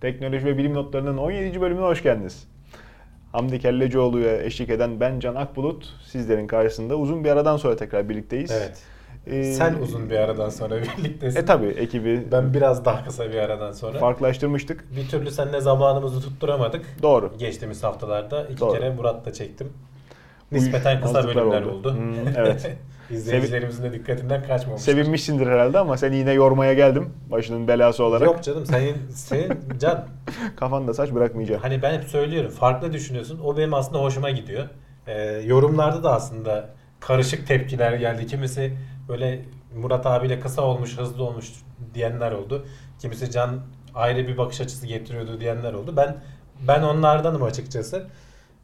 [0.00, 1.60] Teknoloji ve Bilim Notları'nın 17.
[1.60, 2.44] bölümüne hoş geldiniz.
[3.32, 5.94] Hamdi Kellecioğlu'ya eşlik eden ben Can Akbulut.
[6.06, 8.50] Sizlerin karşısında uzun bir aradan sonra tekrar birlikteyiz.
[8.50, 8.82] Evet.
[9.26, 11.40] Ee, Sen uzun bir aradan sonra birliktesin.
[11.40, 13.98] E tabi ekibi Ben biraz daha kısa bir aradan sonra.
[13.98, 14.84] farklılaştırmıştık.
[14.96, 16.86] Bir türlü seninle zamanımızı tutturamadık.
[17.02, 17.32] Doğru.
[17.38, 18.72] Geçtiğimiz haftalarda iki Doğru.
[18.72, 19.72] kere Murat'la çektim.
[20.52, 21.70] Nispeten kısa bölümler oldu.
[21.78, 21.94] oldu.
[21.96, 22.70] Hmm, evet.
[23.10, 24.82] İzleyicilerimizin de dikkatinden kaçmamış.
[24.82, 27.10] Sevinmişsindir herhalde ama seni yine yormaya geldim.
[27.30, 28.26] Başının belası olarak.
[28.26, 30.06] Yok canım senin, senin Can
[30.56, 31.62] Kafanda saç bırakmayacağım.
[31.62, 33.40] hani ben hep söylüyorum farklı düşünüyorsun.
[33.44, 34.68] O benim aslında hoşuma gidiyor.
[35.06, 38.26] Ee, yorumlarda da aslında karışık tepkiler geldi.
[38.26, 38.72] Kimisi
[39.08, 39.42] böyle
[39.76, 41.46] Murat abiyle kısa olmuş, hızlı olmuş
[41.94, 42.66] diyenler oldu.
[42.98, 43.60] Kimisi Can
[43.94, 45.94] ayrı bir bakış açısı getiriyordu diyenler oldu.
[45.96, 46.16] Ben
[46.68, 48.06] ben onlardanım açıkçası.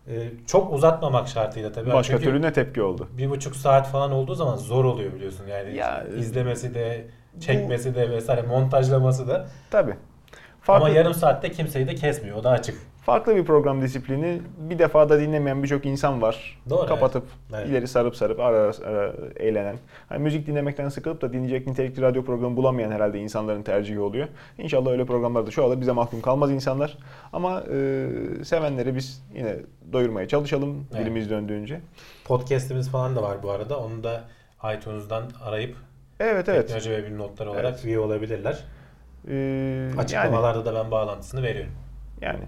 [0.08, 1.92] Ee, çok uzatmamak şartıyla tabii.
[1.92, 3.08] Başka Çünkü türlü ne tepki oldu?
[3.18, 7.06] bir buçuk saat falan olduğu zaman zor oluyor biliyorsun yani Ya, izlemesi de
[7.40, 9.94] çekmesi de vesaire montajlaması da Tabi.
[10.60, 12.78] Farklı, ama yarım saatte kimseyi de kesmiyor o da açık.
[13.06, 14.40] Farklı bir program disiplini.
[14.58, 16.58] Bir defada dinlemeyen birçok insan var.
[16.70, 17.24] Doğru, Kapatıp
[17.54, 17.68] evet.
[17.68, 19.76] ileri sarıp sarıp ara ara, eğlenen.
[20.08, 24.28] Hani müzik dinlemekten sıkılıp da dinleyecek nitelikli radyo programı bulamayan herhalde insanların tercihi oluyor.
[24.58, 25.80] İnşallah öyle programlar da çoğalır.
[25.80, 26.98] Bize mahkum kalmaz insanlar.
[27.32, 28.06] Ama e,
[28.44, 29.56] sevenleri biz yine
[29.92, 31.00] doyurmaya çalışalım Evet.
[31.02, 31.80] dilimiz döndüğünce.
[32.24, 33.78] Podcast'imiz falan da var bu arada.
[33.78, 34.24] Onu da
[34.76, 35.76] iTunes'dan arayıp
[36.20, 36.60] Evet evet.
[36.62, 37.84] teknoloji ve bilim notları olarak Evet.
[37.84, 38.64] üye olabilirler.
[39.28, 41.72] Ee, yani, Açıklamalarda da ben bağlantısını veriyorum.
[42.20, 42.44] yani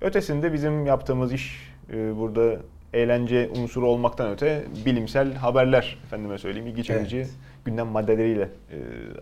[0.00, 2.56] ötesinde bizim yaptığımız iş e, burada
[2.92, 7.30] eğlence unsuru olmaktan öte bilimsel haberler efendime söyleyeyim ilgi çekici Evet.
[7.64, 8.76] gündem maddeleriyle e,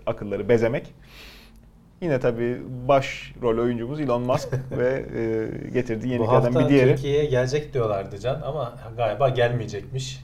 [0.07, 0.95] akılları bezemek.
[2.01, 6.95] Yine tabii baş rol oyuncumuz Elon Musk ve e, getirdiği bu yeniliklerden hafta bir diğeri.
[6.95, 10.21] Türkiye'ye gelecek diyorlardı Can ama galiba gelmeyecekmiş.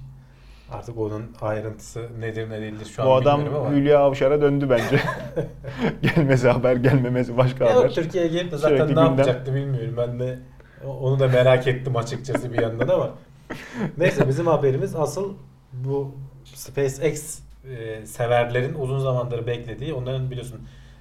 [0.73, 3.77] Artık onun ayrıntısı nedir ne değildir şu an Bu adam bilmiyorum ama.
[3.77, 5.01] Hülya Avşar'a döndü bence.
[6.03, 7.75] Gelmesi haber, gelmemesi başka haber.
[7.75, 9.05] yok, Türkiye'ye gelip de zaten Sürekli ne gündem.
[9.19, 9.95] yapacaktı bilmiyorum.
[9.97, 10.39] Ben de
[11.01, 13.11] onu da merak ettim açıkçası bir yandan ama.
[13.99, 15.35] Neyse bizim haberimiz asıl
[15.73, 17.39] bu SpaceX
[17.71, 20.61] e, severlerin uzun zamandır beklediği onların biliyorsun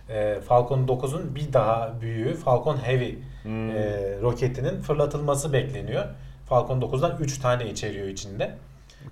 [0.09, 3.69] e, Falcon 9'un bir daha büyüğü Falcon Heavy Hmm.
[3.69, 3.75] e,
[4.21, 6.05] roketinin fırlatılması bekleniyor.
[6.45, 8.51] Falcon 9'dan 3 tane içeriyor içinde.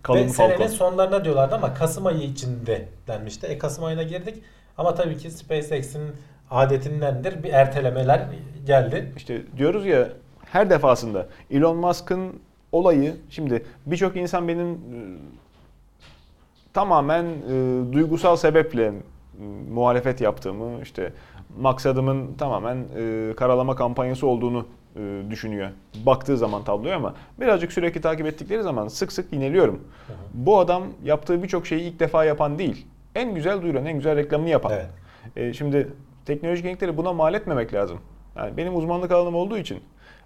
[0.04, 0.74] Kalın Ve senenin Falcon.
[0.74, 3.48] sonlarına diyorlardı ama Kasım ayı içinde denmişti.
[3.48, 4.44] E Kasım ayına girdik
[4.78, 6.02] ama tabii ki SpaceX'in
[6.52, 8.28] adetindendir bir ertelemeler
[8.66, 9.14] geldi.
[9.18, 10.10] İşte diyoruz ya
[10.46, 12.40] her defasında Elon Musk'ın
[12.72, 14.78] olayı şimdi birçok insan benim e,
[16.74, 18.94] tamamen e, duygusal sebeple e,
[19.74, 21.14] muhalefet yaptığımı işte
[21.60, 24.66] maksadımın tamamen e, karalama kampanyası olduğunu
[25.30, 25.70] düşünüyor.
[26.06, 29.88] Baktığı zaman tabloya ama birazcık sürekli takip ettikleri zaman sık sık yineliyorum.
[30.34, 32.86] Bu adam yaptığı birçok şeyi ilk defa yapan değil.
[33.16, 34.72] En güzel duyuran, en güzel reklamını yapan.
[34.72, 34.88] Evet.
[35.36, 35.94] E, şimdi
[36.26, 38.00] teknolojik yenilikleri buna mal etmemek lazım.
[38.38, 39.80] Yani benim uzmanlık alanım olduğu için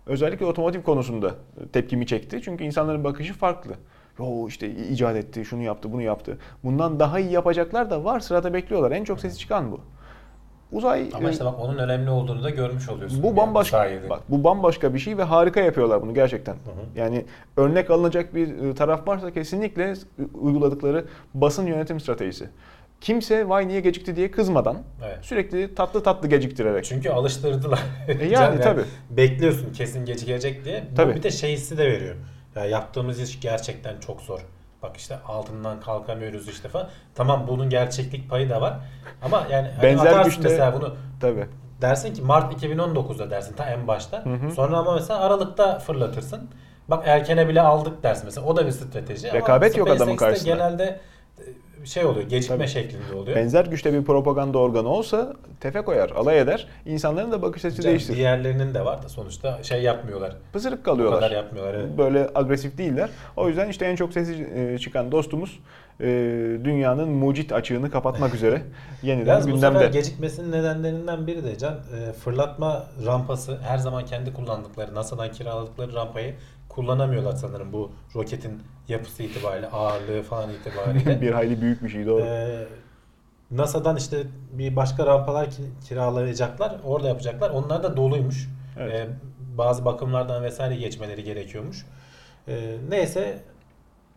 [0.05, 1.35] özellikle otomotiv konusunda
[1.73, 2.41] tepkimi çekti.
[2.43, 3.73] Çünkü insanların bakışı farklı.
[4.19, 6.37] Yo işte icat etti, şunu yaptı, bunu yaptı.
[6.63, 8.91] Bundan daha iyi yapacaklar da var sırada bekliyorlar.
[8.91, 9.79] En çok sesi çıkan bu.
[10.71, 13.23] Uzay Ama e, işte bak onun önemli olduğunu da görmüş oluyorsun.
[13.23, 14.09] bu yani bambaşka sayede.
[14.09, 16.53] bak bu bambaşka bir şey ve harika yapıyorlar bunu gerçekten.
[16.53, 16.59] hı.
[16.99, 17.25] Yani
[17.57, 19.95] örnek alınacak bir e, taraf varsa kesinlikle e,
[20.33, 22.49] uyguladıkları basın yönetim stratejisi.
[23.01, 25.17] Kimse vay niye gecikti diye kızmadan Evet.
[25.21, 26.85] sürekli tatlı tatlı geciktirerek.
[26.85, 27.79] Çünkü alıştırdılar.
[28.07, 28.81] E yani tabii.
[29.09, 30.83] Bekliyorsun kesin gecikecek diye.
[30.91, 31.15] Bu Tabii.
[31.15, 32.15] bir de şey hissi de veriyor.
[32.55, 34.39] Ya yaptığımız iş gerçekten çok zor.
[34.83, 36.89] Bak işte altından kalkamıyoruz işte falan.
[37.15, 38.73] Tamam bunun gerçeklik payı da var.
[39.21, 41.47] Ama yani hani Benzer güçte- mesela bunu Tabii.
[41.81, 44.25] dersin ki Mart 2019'da dersin ta en başta.
[44.25, 44.51] Hı hı.
[44.51, 46.49] Sonra ama mesela Aralık'ta fırlatırsın.
[46.87, 48.47] Bak erkene bile aldık dersin mesela.
[48.47, 49.29] O da bir strateji.
[49.29, 50.53] Ama Rekabet yok adamın karşısında.
[50.53, 50.83] genelde
[51.39, 51.43] e,
[51.85, 52.29] şey oluyor.
[52.29, 52.67] Gecikme Tabii.
[52.67, 53.37] şeklinde oluyor.
[53.37, 56.67] Benzer güçte bir propaganda organı olsa tefe koyar, alay eder.
[56.85, 58.15] İnsanların da bakış açısı değiştir.
[58.15, 60.35] Diğerlerinin de var da sonuçta şey yapmıyorlar.
[60.53, 61.31] Pısırık O kadar kalıyorlar.
[61.31, 61.73] yapmıyorlar.
[61.73, 61.97] Evet.
[61.97, 63.09] Böyle agresif değiller.
[63.37, 65.59] O yüzden işte en çok sesi e, çıkan dostumuz
[65.99, 66.05] e,
[66.63, 68.61] dünyanın mucit açığını kapatmak üzere
[69.03, 69.87] yeniden Yalnız bu sefer gündemde.
[69.97, 76.33] gecikmesinin nedenlerinden biri de Can e, fırlatma rampası her zaman kendi kullandıkları NASA'dan kiraladıkları rampayı
[76.75, 81.21] kullanamıyorlar sanırım bu roketin yapısı itibariyle ağırlığı falan itibariyle.
[81.21, 82.21] bir hayli büyük bir şey doğru.
[82.25, 82.67] Ee,
[83.51, 86.75] NASA'dan işte bir başka rampalar ki- kiralayacaklar.
[86.85, 87.49] Orada yapacaklar.
[87.49, 88.49] Onlar da doluymuş.
[88.79, 88.93] Evet.
[88.93, 89.07] Ee,
[89.57, 91.85] bazı bakımlardan vesaire geçmeleri gerekiyormuş.
[92.47, 93.43] Ee, neyse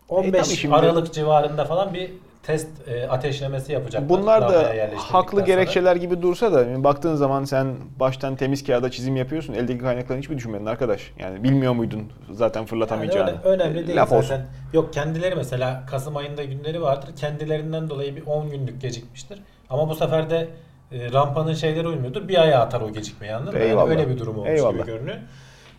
[0.09, 2.12] 15 E, şimdi- Aralık civarında falan bir
[2.46, 4.08] test e, ateşlemesi yapacaklar.
[4.08, 5.44] Bunlar da haklı sonra.
[5.46, 7.67] gerekçeler gibi dursa da yani baktığın zaman sen
[8.00, 9.52] baştan temiz kağıda çizim yapıyorsun.
[9.55, 11.12] Eldeki kaynaklarını hiç mi düşünmedin arkadaş?
[11.19, 13.31] Yani bilmiyor muydun zaten Yani fırlatamayacağını?
[13.44, 14.23] öyle- önemli değil Laf zaten.
[14.23, 14.37] olsun.
[14.73, 17.08] Yok kendileri mesela Kasım ayında günleri vardır.
[17.17, 19.38] Kendilerinden dolayı bir 10 günlük gecikmiştir.
[19.70, 20.49] Ama bu sefer de
[20.93, 22.29] e, rampanın şeyleri uymuyordur.
[22.29, 23.64] Bir aya atar o gecikmeyi anladın mı?
[23.64, 24.73] Yani öyle bir durum olmuş Eyvallah.
[24.73, 25.17] gibi görünüyor.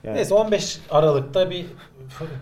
[0.05, 1.65] Yani- Neyse 15 Aralık'ta bir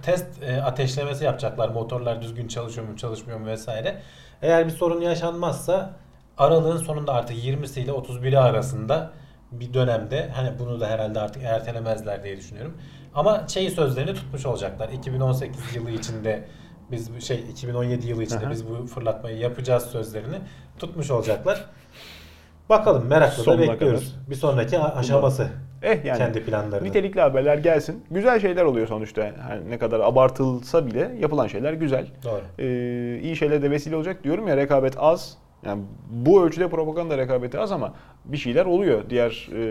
[0.01, 1.69] test e, ateşlemesi yapacaklar.
[1.69, 4.01] Motorlar düzgün çalışıyor mu çalışmıyor mu vesaire.
[4.41, 5.93] Eğer bir sorun yaşanmazsa
[6.37, 9.11] aralığın sonunda artık 20'si ile 31'i arasında
[9.51, 12.77] bir dönemde hani bunu da herhalde artık ertelemezler diye düşünüyorum.
[13.15, 14.89] Ama şeyi sözlerini tutmuş olacaklar.
[14.89, 16.47] 2018 yılı içinde
[16.91, 18.51] biz şey 2017 yılı içinde Aha.
[18.51, 20.35] biz bu fırlatmayı yapacağız sözlerini
[20.79, 21.65] tutmuş olacaklar.
[22.79, 24.15] Bakalım merakla da Sonuna bekliyoruz.
[24.29, 25.47] Bir sonraki aşaması
[25.83, 26.87] Eh yani kendi planlarını.
[26.87, 28.03] nitelikli haberler gelsin.
[28.11, 29.21] Güzel şeyler oluyor sonuçta.
[29.23, 32.07] Yani ne kadar abartılsa bile yapılan şeyler güzel.
[32.23, 32.41] Doğru.
[32.59, 35.37] Ee, iyi şeyler de vesile olacak diyorum ya rekabet az.
[35.65, 37.93] Yani bu ölçüde propaganda rekabeti az ama
[38.25, 39.01] bir şeyler oluyor.
[39.09, 39.61] Diğer e,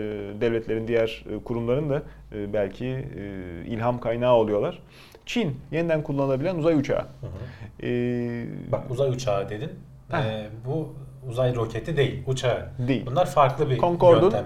[0.41, 2.01] devletlerin, diğer e, kurumların da
[2.35, 4.79] e, belki e, ilham kaynağı oluyorlar.
[5.25, 6.99] Çin yeniden kullanılabilen uzay uçağı.
[7.01, 7.85] Hı hı.
[7.87, 9.71] Ee, Bak uzay uçağı dedin.
[10.11, 10.17] Heh.
[10.17, 10.93] Ee, bu
[11.29, 12.69] uzay roketi değil, uçağı.
[12.79, 13.05] Değil.
[13.05, 14.45] Bunlar farklı bir Concorde'un yöntem.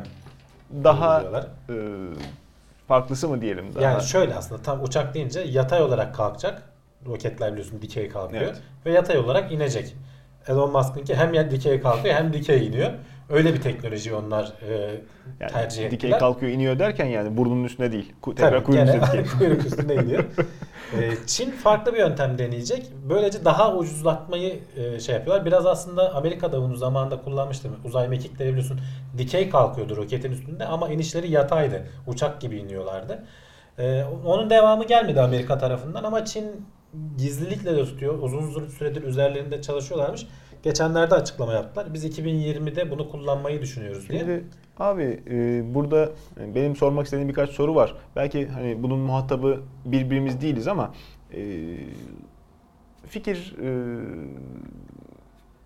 [0.84, 1.22] daha
[1.70, 1.76] e,
[2.88, 3.76] farklısı mı diyelim?
[3.76, 6.62] Daha, Yani şöyle aslında tam uçak deyince yatay olarak kalkacak.
[7.06, 8.42] Roketler biliyorsun dikey kalkıyor.
[8.42, 8.62] Evet.
[8.86, 9.96] Ve yatay olarak inecek.
[10.48, 12.92] Elon Musk'ınki hem dikey kalkıyor hem dikey iniyor.
[13.30, 14.74] Öyle bir teknoloji onlar e,
[15.40, 15.92] yani tercih ettiler.
[16.02, 18.14] dikey kalkıyor iniyor derken yani burnunun üstünde değil.
[18.24, 19.24] Ku- Tekrar üstünde dikey.
[19.40, 20.24] kuyruk üstüne iniyor.
[21.00, 22.88] Ee, Çin farklı bir yöntem deneyecek.
[23.10, 25.46] Böylece daha ucuzlatmayı e, şey yapıyorlar.
[25.46, 27.76] Biraz aslında Amerika'da bunu zamanında kullanmıştım.
[27.86, 28.80] Uzay mekikleri biliyorsun
[29.18, 31.84] dikey kalkıyordu roketin üstünde ama inişleri yataydı.
[32.08, 33.24] Uçak gibi iniyorlardı.
[33.80, 36.46] Ee, onun devamı gelmedi Amerika tarafından ama Çin
[37.18, 38.20] gizlilikle de tutuyor.
[38.22, 40.28] Uzun süredir üzerlerinde çalışıyorlarmış.
[40.64, 41.94] Geçenlerde açıklama yaptılar.
[41.94, 44.20] Biz 2020'de bunu kullanmayı düşünüyoruz diye.
[44.20, 44.44] Şimdi
[44.80, 47.96] abi e, burada e, benim sormak istediğim birkaç soru var.
[48.16, 50.94] Belki hani bunun muhatabı birbirimiz değiliz ama
[51.34, 51.42] e,
[53.08, 53.68] fikir e,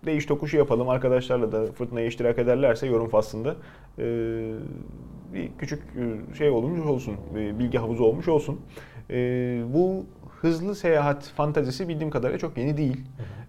[0.06, 0.88] değiş tokuşu yapalım.
[0.88, 3.56] Arkadaşlarla da fırtınaya iştirak ederlerse yorum faslında
[3.98, 4.04] e,
[5.34, 7.16] bir küçük e, şey olmuş olsun.
[7.36, 8.60] e, bilgi havuzu olmuş olsun.
[9.10, 9.16] E,
[9.74, 10.06] bu
[10.40, 13.00] hızlı seyahat fantazisi bildiğim kadarıyla çok yeni değil.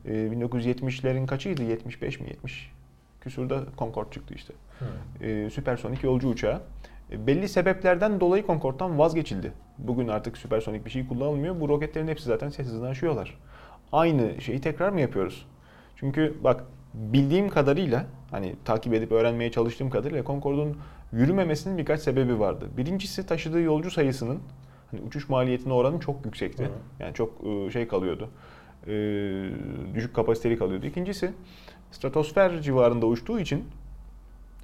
[0.05, 1.63] E, 1970'lerin kaçıydı?
[1.63, 2.27] 75 mi?
[2.29, 2.71] 70
[3.21, 4.53] küsurda Concorde çıktı işte.
[4.79, 5.25] Hı.
[5.25, 6.61] E, süpersonik yolcu uçağı.
[7.11, 9.51] E, belli sebeplerden dolayı Concorde'dan vazgeçildi.
[9.77, 11.59] Bugün artık süpersonik bir şey kullanılmıyor.
[11.59, 13.37] Bu roketlerin hepsi zaten ses hızını aşıyorlar.
[13.91, 15.45] Aynı şeyi tekrar mı yapıyoruz?
[15.95, 16.63] Çünkü bak
[16.93, 20.77] bildiğim kadarıyla hani takip edip öğrenmeye çalıştığım kadarıyla Concorde'un
[21.11, 22.69] yürümemesinin birkaç sebebi vardı.
[22.77, 24.39] Birincisi taşıdığı yolcu sayısının
[24.91, 26.63] hani uçuş maliyetine oranı çok yüksekti.
[26.63, 26.71] Hı hı.
[26.99, 28.29] Yani çok e, şey kalıyordu.
[28.87, 28.93] E,
[29.95, 30.85] düşük kapasiteli kalıyordu.
[30.85, 31.31] İkincisi
[31.91, 33.63] stratosfer civarında uçtuğu için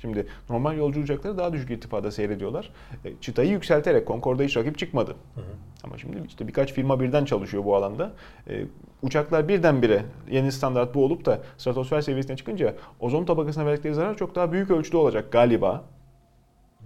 [0.02, 2.72] Şimdi normal yolcu uçakları daha düşük irtifada seyrediyorlar.
[3.06, 5.16] E, Çıtayı yükselterek Concorde'a hiç rakip çıkmadı.
[5.36, 5.46] Hı hı.
[5.84, 8.12] Ama şimdi işte birkaç firma birden çalışıyor bu alanda.
[8.50, 8.66] E,
[9.02, 14.36] uçaklar birdenbire yeni standart bu olup da stratosfer seviyesine çıkınca ozon tabakasına verdikleri zarar çok
[14.36, 15.84] daha büyük ölçüde olacak galiba.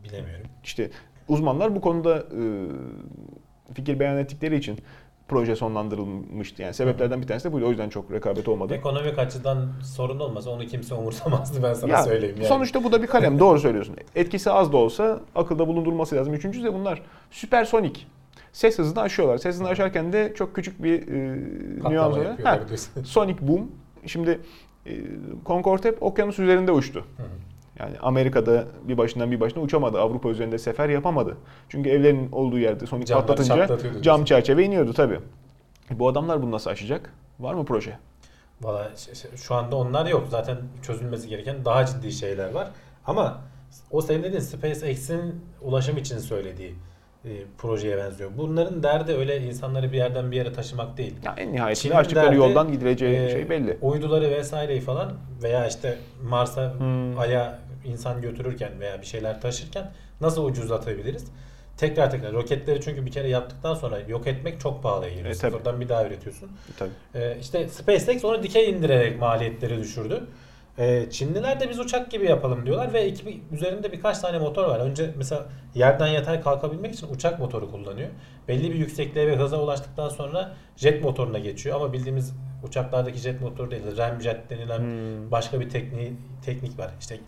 [0.03, 0.47] Bilemiyorum.
[0.63, 0.89] İşte
[1.27, 2.41] uzmanlar bu konuda e,
[3.73, 4.77] fikir beyan ettikleri için
[5.33, 6.61] proje sonlandırılmıştı.
[6.61, 7.65] Yani sebeplerden bir tanesi de buydu.
[7.65, 8.73] O yüzden çok rekabet olmadı.
[8.73, 12.47] Ekonomik açıdan sorun olmasa onu kimse umursamazdı ben sana Ya, söyleyeyim yani.
[12.47, 13.39] Sonuçta bu da bir kalem.
[13.39, 13.95] Doğru söylüyorsun.
[14.15, 16.33] Etkisi az da olsa akılda bulundurulması lazım.
[16.33, 17.01] Üçüncüsü de bunlar
[17.31, 18.07] süpersonik.
[18.51, 19.37] Ses hızını aşıyorlar.
[19.37, 21.39] Ses hızını aşarken de çok küçük bir e,
[21.89, 22.59] nüans var.
[23.03, 23.71] Sonic boom.
[24.05, 24.39] Şimdi
[24.85, 24.91] e,
[25.45, 27.05] Concorde hep okyanus üzerinde uçtu.
[27.17, 27.27] Hı hı.
[27.79, 29.99] Yani Amerika'da bir başından bir başına uçamadı.
[29.99, 31.37] Avrupa üzerinde sefer yapamadı.
[31.69, 34.25] Çünkü evlerin olduğu yerde Sonic Camları patlatınca cam diyorsun.
[34.25, 35.19] çerçeve iniyordu tabii.
[35.91, 37.13] Bu adamlar bunu nasıl aşacak?
[37.39, 37.97] Var mı proje?
[38.61, 38.91] Valla
[39.35, 40.27] şu anda onlar yok.
[40.29, 42.67] Zaten çözülmesi gereken daha ciddi şeyler var.
[43.05, 43.41] Ama
[43.91, 46.75] o senin dediğin SpaceX'in ulaşım için söylediği
[47.25, 48.31] e, projeye benziyor.
[48.37, 51.15] Bunların derdi öyle insanları bir yerden bir yere taşımak değil.
[51.25, 53.77] Ya en nihayetinde Çin'in açtıkları derdi, yoldan gidileceği e, şey belli.
[53.81, 57.19] Uyduları vesaireyi falan veya işte Mars'a Hmm.
[57.19, 61.25] Ay'a insan götürürken veya bir şeyler taşırken nasıl ucuzlatabiliriz?
[61.77, 65.29] Tekrar tekrar roketleri çünkü bir kere yaptıktan sonra yok etmek çok pahalıya geliyor.
[65.29, 65.33] E.
[65.35, 66.51] Sıfırdan bir daha üretiyorsun.
[66.79, 66.89] Tabii.
[67.15, 70.23] Ee, işte SpaceX onu dikey indirerek maliyetleri düşürdü.
[70.77, 74.79] Ee, Çinliler de biz uçak gibi yapalım diyorlar ve ekibi üzerinde birkaç tane motor var.
[74.79, 78.09] Önce mesela yerden yatay kalkabilmek için uçak motoru kullanıyor.
[78.47, 83.71] Belli bir yüksekliğe ve hıza ulaştıktan sonra jet motoruna geçiyor ama bildiğimiz uçaklardaki jet motoru
[83.71, 85.31] değil, ramjet denilen Hmm.
[85.31, 86.11] başka bir teknik
[86.45, 86.91] teknik var.
[86.99, 87.19] İşte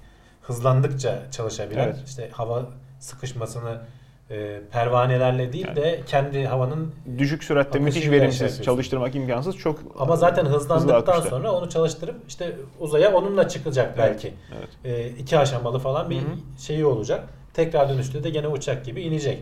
[0.48, 1.98] hızlandıkça çalışabilen, Evet.
[2.06, 2.66] işte hava
[3.00, 3.82] sıkışmasını
[4.30, 5.76] e, pervanelerle değil Yani.
[5.76, 9.58] de kendi havanın Düşük süratte müthiş verimsiz çalıştırmak imkansız.
[9.58, 11.30] Çok ama zaten hızlı hızlandıktan akışta.
[11.30, 14.34] sonra onu çalıştırıp işte uzaya onunla çıkacak Evet, belki.
[14.58, 14.70] Evet.
[14.86, 16.62] Ee, iki aşamalı falan bir Hı hı.
[16.62, 17.24] şeyi olacak.
[17.54, 19.40] Tekrar dönüşte de gene uçak gibi inecek.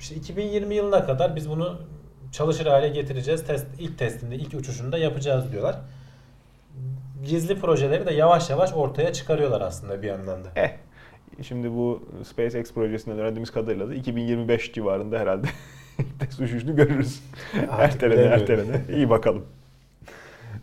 [0.00, 1.76] İşte 2020 yılına kadar biz bunu
[2.32, 3.44] çalışır hale getireceğiz.
[3.46, 5.76] Test ilk testinde, ilk uçuşunda yapacağız diyorlar.
[7.24, 10.48] Gizli projeleri de yavaş yavaş ortaya çıkarıyorlar aslında bir yandan da.
[10.56, 10.70] Eh.
[11.42, 15.46] Şimdi bu SpaceX projesinden öğrendiğimiz kadarıyla da 2025 civarında herhalde
[16.18, 17.22] test uçuşunu görürüz.
[17.70, 18.80] Ertelene ertelene.
[18.94, 19.44] İyi bakalım.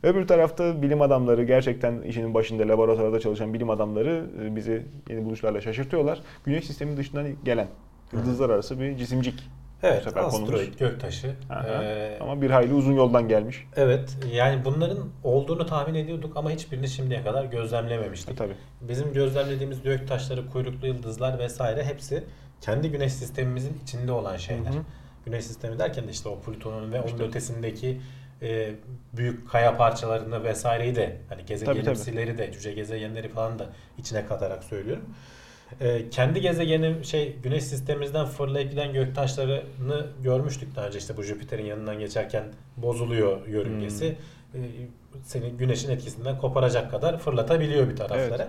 [0.04, 5.62] Öbür tarafta bilim adamları gerçekten işinin başında laboratuvarda çalışan bilim adamları e, bizi yeni buluşlarla
[5.62, 6.22] şaşırtıyorlar.
[6.46, 7.68] Güneş sistemi dışından gelen
[8.14, 9.44] yıldızlar arası bir cisimcik.
[9.86, 10.50] Bu Evet, sefer konumuz.
[10.54, 11.36] asteroid, göktaşı.
[11.50, 11.84] Aha.
[11.84, 13.68] Ee, Ama bir hayli uzun yoldan gelmiş.
[13.75, 18.38] evet, yani bunların olduğunu tahmin ediyorduk ama hiçbirini şimdiye kadar E, gözlemlememiştik.
[18.38, 18.56] tabii.
[18.82, 22.24] Bizim gözlemlediğimiz göktaşları, kuyruklu yıldızlar vesaire hepsi
[22.62, 24.72] kendi güneş sistemimizin içinde olan şeyler.
[24.72, 24.82] Hı hı.
[25.25, 27.24] Güneş sistemi derken de işte o Plüton'un ve onun İşte.
[27.24, 28.01] ötesindeki
[28.42, 28.72] e,
[29.13, 33.65] büyük kaya parçalarını vesaireyi de hani gezegenimsileri de cüce gezegenleri falan da
[33.98, 35.04] içine katarak söylüyorum.
[35.82, 41.65] E, kendi gezegeni şey güneş sistemimizden fırlayıp giden göktaşlarını görmüştük daha önce işte bu Jüpiter'in
[41.65, 42.44] yanından geçerken
[42.77, 44.15] bozuluyor yörüngesi.
[44.51, 44.63] Hmm.
[44.63, 44.67] E,
[45.24, 48.44] seni güneşin etkisinden koparacak kadar fırlatabiliyor bir taraflara.
[48.44, 48.48] Evet.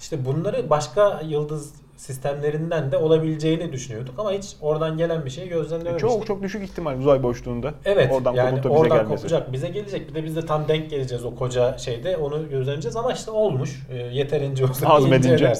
[0.00, 6.10] İşte bunları başka yıldız sistemlerinden de olabileceğini düşünüyorduk ama hiç oradan gelen bir şey gözlemlememiştik.
[6.10, 7.74] Çok çok düşük ihtimal uzay boşluğunda.
[7.84, 9.16] Evet Oradan yani kopup da bize oradan gelmesi.
[9.16, 12.96] kopacak bize gelecek bir de biz de tam denk geleceğiz o koca şeyde onu gözlemleyeceğiz
[12.96, 15.32] ama işte olmuş Ee, yeterince uzun Hazmedince.
[15.32, 15.54] ince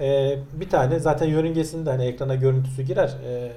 [0.00, 3.52] Ee, bir tane zaten yörüngesinde hani ekrana görüntüsü girer Ee,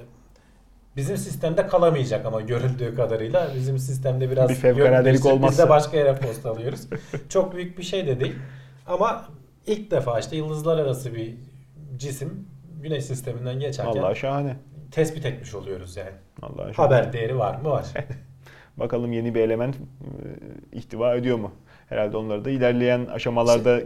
[0.96, 5.64] bizim sistemde kalamayacak ama görüldüğü kadarıyla bizim sistemde biraz Bir fevkaladelik değiştirip Biz olmazsa.
[5.64, 6.80] de başka yere posta alıyoruz.
[7.28, 8.34] Çok büyük bir şey de değil
[8.86, 9.24] ama
[9.66, 11.34] ilk defa işte yıldızlar arası bir
[11.96, 12.48] cisim
[12.82, 14.56] güneş sisteminden geçerken Vallahi şahane.
[14.90, 16.10] tespit etmiş oluyoruz yani.
[16.42, 16.94] Vallahi şahane.
[16.94, 17.70] Haber değeri var mı?
[17.70, 17.86] Var.
[18.76, 19.78] Bakalım yeni bir element e,
[20.72, 21.52] ihtiva ediyor mu?
[21.88, 23.80] Herhalde onları da ilerleyen aşamalarda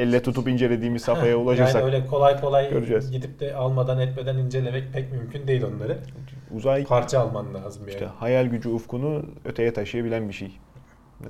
[0.00, 1.74] elle tutup incelediğimiz safhaya ulaşırsak.
[1.74, 3.10] Yani öyle kolay kolay göreceğiz.
[3.10, 5.98] gidip de almadan etmeden incelemek pek mümkün değil onları.
[6.50, 7.92] Uzay Parça alman lazım yani.
[7.92, 10.58] işte hayal gücü ufkunu öteye taşıyabilen bir şey.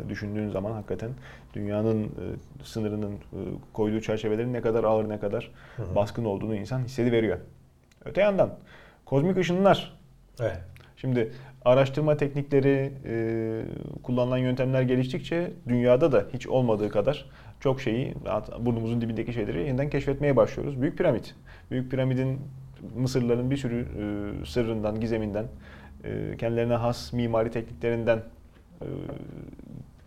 [0.09, 1.11] Düşündüğün zaman hakikaten
[1.55, 2.09] dünyanın e,
[2.65, 3.41] sınırının e,
[3.73, 5.95] koyduğu çerçevelerin ne kadar ağır ne kadar Hı hı.
[5.95, 7.39] baskın olduğunu insan hissediveriyor.
[8.05, 8.50] Öte yandan
[9.05, 10.00] kozmik ışınlar
[10.41, 10.59] Evet.
[10.97, 11.33] Şimdi
[11.65, 13.12] araştırma teknikleri, e,
[14.03, 17.27] kullanılan yöntemler geliştikçe dünyada da hiç olmadığı kadar
[17.61, 18.14] çok şeyi,
[18.61, 20.83] burnumuzun dibindeki şeyleri yeniden keşfetmeye başlıyoruz.
[20.83, 21.35] Büyük piramit.
[21.71, 22.40] Büyük piramidin
[22.97, 23.81] Mısırlıların bir sürü
[24.43, 25.47] e, sırrından, gizeminden,
[26.05, 28.23] e, kendilerine has mimari tekniklerinden
[28.83, 28.87] e,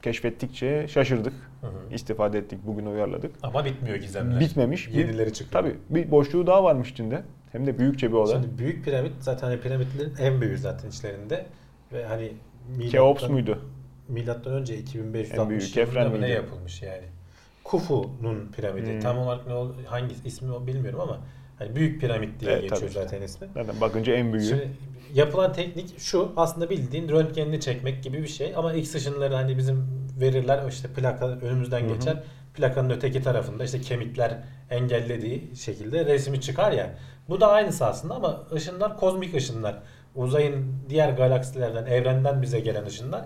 [0.01, 1.93] keşfettikçe şaşırdık, Hı hı.
[1.95, 3.35] istifade ettik, bugün uyarladık.
[3.43, 4.39] Ama bitmiyor gizemler.
[4.39, 4.89] Bitmemiş.
[4.89, 5.63] Bir- Yenileri çıkıyor.
[5.63, 7.23] Tabii bir boşluğu daha varmış içinde.
[7.51, 8.33] Hem de büyükçe bir olay.
[8.41, 11.45] Şimdi büyük piramit zaten hani piramitlerin en büyüğü zaten içlerinde
[11.93, 12.31] ve hani
[12.91, 13.59] Keops muydu?
[14.07, 17.03] Milattan önce En 2560 büyüğü, yılında mı ne yapılmış yani.
[17.63, 18.91] Kufu'nun piramidi.
[18.93, 18.99] Hmm.
[18.99, 21.19] Tam olarak ne ol, hangi ismi o bilmiyorum ama
[21.59, 23.03] hani büyük piramit diye Evet, geçiyor işte.
[23.03, 23.47] zaten ismi.
[23.53, 24.45] Zaten bakınca en büyüğü.
[24.45, 24.69] Şimdi
[25.13, 29.87] yapılan teknik şu aslında bildiğin röntgenini çekmek gibi bir şey ama X ışınları hani bizim
[30.21, 32.17] verirler işte plaka önümüzden geçer.
[32.53, 34.37] Plakanın öteki tarafında işte kemikler
[34.69, 36.89] engellediği şekilde resmi çıkar ya.
[37.29, 39.75] Bu da aynısı aslında ama ışınlar kozmik ışınlar.
[40.15, 43.25] Uzayın diğer galaksilerden, evrenden bize gelen ışınlar.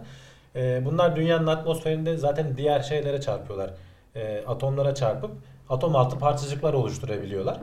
[0.56, 3.74] Ee, bunlar dünyanın atmosferinde zaten diğer şeylere çarpıyorlar.
[4.16, 5.32] Ee, atomlara çarpıp
[5.70, 7.58] atom altı parçacıklar oluşturabiliyorlar.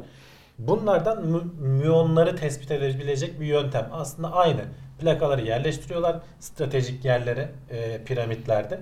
[0.58, 3.88] Bunlardan mü- müyonları tespit edebilecek bir yöntem.
[3.92, 4.60] Aslında aynı.
[5.00, 8.80] Plakaları yerleştiriyorlar stratejik yerlere, e, piramitlerde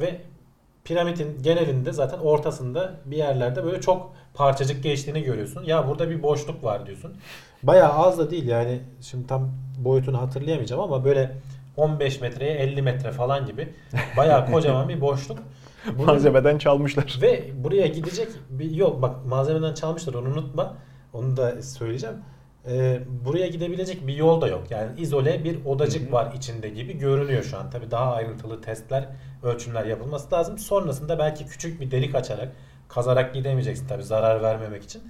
[0.00, 0.20] ve
[0.84, 5.64] piramidin genelinde zaten ortasında bir yerlerde böyle çok parçacık geçtiğini görüyorsun.
[5.64, 7.16] Ya burada bir boşluk var diyorsun.
[7.62, 11.32] Bayağı az da değil yani şimdi tam boyutunu hatırlayamayacağım ama böyle
[11.76, 13.68] 15 metreye 50 metre falan gibi
[14.16, 15.38] bayağı kocaman bir boşluk.
[16.06, 17.18] Malzemeden çalmışlar.
[17.22, 19.02] ve buraya gidecek bir yol.
[19.02, 20.76] Bak malzemeden çalmışlar onu unutma.
[21.12, 22.16] Onu da söyleyeceğim.
[22.70, 24.64] Ee, buraya gidebilecek bir yol da yok.
[24.70, 26.12] Yani izole bir odacık Hı hı.
[26.12, 27.70] var içinde gibi görünüyor şu an.
[27.70, 29.08] Tabii daha ayrıntılı testler,
[29.42, 30.58] ölçümler yapılması lazım.
[30.58, 32.52] Sonrasında belki küçük bir delik açarak,
[32.88, 35.02] kazarak gidemeyeceksin tabii zarar vermemek için.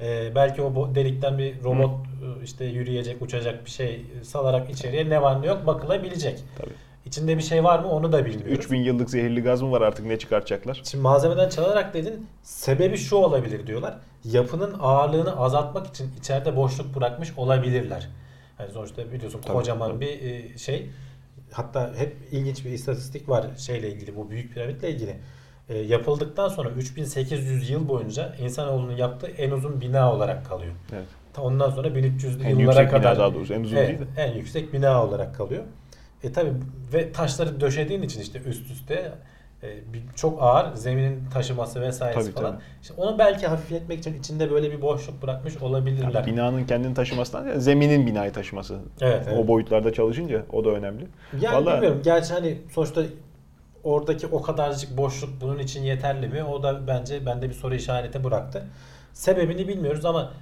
[0.00, 5.22] Ee, belki o delikten bir robot e, işte yürüyecek, uçacak bir şey salarak içeriye ne
[5.22, 6.44] var ne yok bakılabilecek.
[6.58, 6.70] Tabii.
[7.06, 8.52] İçinde bir şey var mı onu da bilmiyoruz.
[8.52, 10.80] 3000 yıllık zehirli gaz mı var artık ne çıkartacaklar?
[10.84, 13.98] Şimdi malzemeden çalarak dedin sebebi şu olabilir diyorlar.
[14.24, 18.08] Yapının ağırlığını azaltmak için içeride boşluk bırakmış olabilirler.
[18.58, 20.00] Yani sonuçta biliyorsun Tabii, kocaman tabii.
[20.00, 20.90] bir e, şey.
[21.52, 25.16] Hatta hep ilginç bir istatistik var şeyle ilgili bu büyük piramitle ilgili.
[25.68, 30.72] E, yapıldıktan sonra 3800 yıl boyunca insanoğlunun yaptığı en uzun bina olarak kalıyor.
[30.92, 31.04] Evet.
[31.38, 33.54] Ondan sonra 1300'lü En yıllara yüksek kadar bina daha doğrusu.
[33.54, 34.22] En uzun Evet, değil de.
[34.22, 35.64] en yüksek bina olarak kalıyor.
[36.24, 36.50] E tabi
[36.92, 39.12] ve taşları döşediğin için işte üst üste
[39.62, 39.78] e,
[40.16, 42.52] çok ağır zeminin taşıması vesairesi Tabii, falan.
[42.52, 42.62] tabii.
[42.82, 46.14] İşte onu belki hafifletmek için içinde böyle bir boşluk bırakmış olabilirler.
[46.14, 48.78] Yani binanın kendini taşımasından ziyade zeminin binayı taşıması.
[49.00, 49.38] Evet, evet.
[49.44, 51.06] O boyutlarda çalışınca o da önemli.
[51.40, 52.00] Yani Vallahi- bilmiyorum.
[52.04, 53.02] Gerçi hani sonuçta
[53.84, 56.44] oradaki o kadarcık boşluk bunun için yeterli mi?
[56.44, 58.66] O da bence bende bir soru işareti bıraktı.
[59.12, 60.32] Sebebini bilmiyoruz ama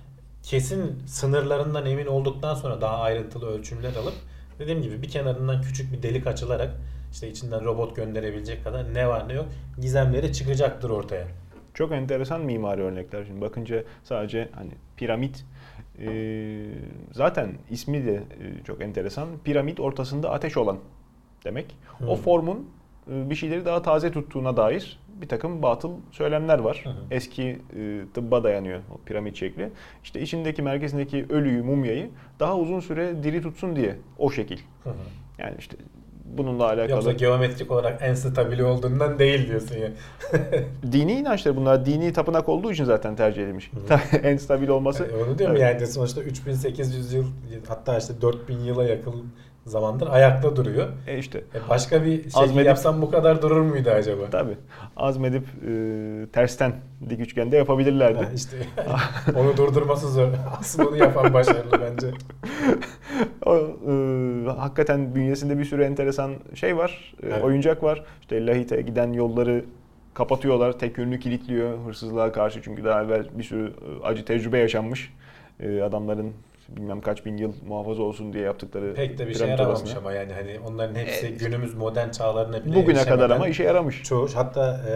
[0.42, 4.14] kesin sınırlarından emin olduktan sonra daha ayrıntılı ölçümler alıp
[4.58, 6.70] dediğim gibi bir kenarından küçük bir delik açılarak
[7.12, 9.46] işte içinden robot gönderebilecek kadar ne var ne yok
[9.80, 11.26] gizemleri çıkacaktır ortaya.
[11.74, 13.24] Çok enteresan mimari örnekler.
[13.24, 15.44] Şimdi bakınca sadece hani piramit
[15.98, 16.08] e,
[17.12, 19.28] zaten ismi de e, çok enteresan.
[19.44, 20.78] Piramit ortasında ateş olan
[21.44, 21.76] demek.
[21.98, 22.08] Hmm.
[22.08, 22.70] O formun
[23.10, 26.80] e, bir şeyleri daha taze tuttuğuna dair bir takım batıl söylemler var.
[26.84, 26.94] Hı hı.
[27.10, 29.70] Eski e, tıbba dayanıyor o piramit şekli.
[30.04, 32.10] İşte içindeki merkezindeki ölüyü, mumyayı
[32.40, 34.58] daha uzun süre diri tutsun diye o şekil.
[34.84, 34.94] Hı hı.
[35.38, 35.76] Yani işte
[36.36, 39.90] bununla alakalı Yoksa geometrik olarak en stabili olduğundan değil diyorsun ya.
[40.92, 43.70] dini inançlar bunlar dini tapınak olduğu için zaten tercih edilmiş.
[44.22, 45.02] en stabil olması.
[45.02, 45.80] Yani onu diyorum Evet.
[45.80, 47.24] yani sonuçta 3800 yıl
[47.68, 49.14] hatta işte 4000 yıla yakın
[49.68, 50.88] zamandır ayakta duruyor.
[51.06, 54.30] E işte E başka bir şey Azmedip- yapsam bu kadar durur muydu acaba?
[54.30, 54.52] tabi
[54.96, 55.72] azmedip e,
[56.32, 56.72] tersten
[57.10, 58.18] dik üçgende yapabilirlerdi.
[58.24, 58.56] Ha, işte
[59.36, 60.28] onu durdurması zor.
[60.60, 62.06] Asıl onu yapan başarılı bence.
[63.46, 63.92] O, e,
[64.58, 67.44] hakikaten bünyesinde bir sürü enteresan şey var, e, Evet.
[67.44, 68.04] oyuncak var.
[68.20, 69.64] İşte Lahit'e giden yolları
[70.14, 73.66] kapatıyorlar, tek yönlü kilitliyor hırsızlığa karşı çünkü daha evvel bir sürü
[74.02, 75.14] e, acı tecrübe yaşanmış.
[75.60, 76.32] E, adamların
[76.68, 79.98] bilmem kaç bin yıl muhafaza olsun diye yaptıkları Pek de bir şey yaramamış odasına.
[79.98, 84.02] ama yani hani onların hepsi E, günümüz modern çağlarına bile Bugüne kadar ama işe yaramış.
[84.02, 84.92] Çoğu hatta e,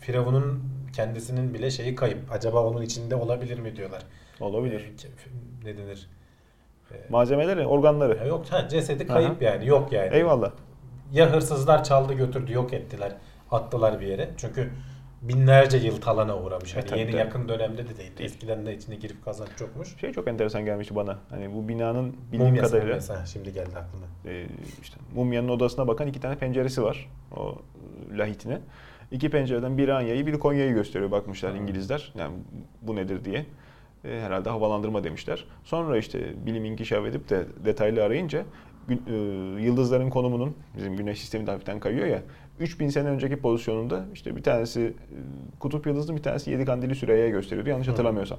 [0.00, 0.62] Firavun'un
[0.92, 2.18] kendisinin bile şeyi kayıp.
[2.32, 4.02] Acaba onun içinde olabilir mi diyorlar.
[4.40, 4.80] Olabilir.
[4.80, 6.08] E, ne denir?
[7.08, 8.16] Malzemeleri, organları.
[8.16, 10.16] Ya yok ha, cesedi kayıp yani yok yani.
[10.16, 10.50] Eyvallah.
[11.12, 13.12] Ya hırsızlar çaldı götürdü yok ettiler
[13.50, 14.30] attılar bir yere.
[14.36, 14.70] Çünkü
[15.22, 16.74] binlerce yıl talana uğramış.
[16.76, 17.20] Hani E, tabii, yeni tabii.
[17.20, 18.12] yakın dönemde de değil.
[18.20, 19.96] Eskiden de içine girip kazanç çokmuş.
[20.00, 21.18] Şey çok enteresan gelmişti bana.
[21.30, 23.20] Hani bu binanın bildiğim Mumyası, kadarıyla.
[23.20, 24.06] Ha, şimdi geldi aklıma.
[24.26, 24.46] e,
[24.82, 27.10] işte mumyanın odasına bakan iki tane penceresi var.
[27.36, 27.54] O
[28.14, 28.58] e, lahitine.
[29.10, 31.60] İki pencereden biri Anya'yı biri Konya'yı gösteriyor bakmışlar Hmm.
[31.60, 32.12] İngilizler.
[32.18, 32.34] Yani
[32.82, 33.46] bu nedir diye.
[34.04, 35.44] E, herhalde havalandırma demişler.
[35.64, 38.44] Sonra işte bilim inkişaf edip de detaylı arayınca
[38.88, 39.14] gün- e,
[39.62, 42.22] yıldızların konumunun bizim güneş sistemi de hafiften kayıyor ya
[42.60, 44.92] 3000 sene önceki pozisyonunda işte bir tanesi e,
[45.60, 48.38] kutup yıldızının bir tanesi 7 kandili Süreyya'ya gösteriyordu yanlış hatırlamıyorsam.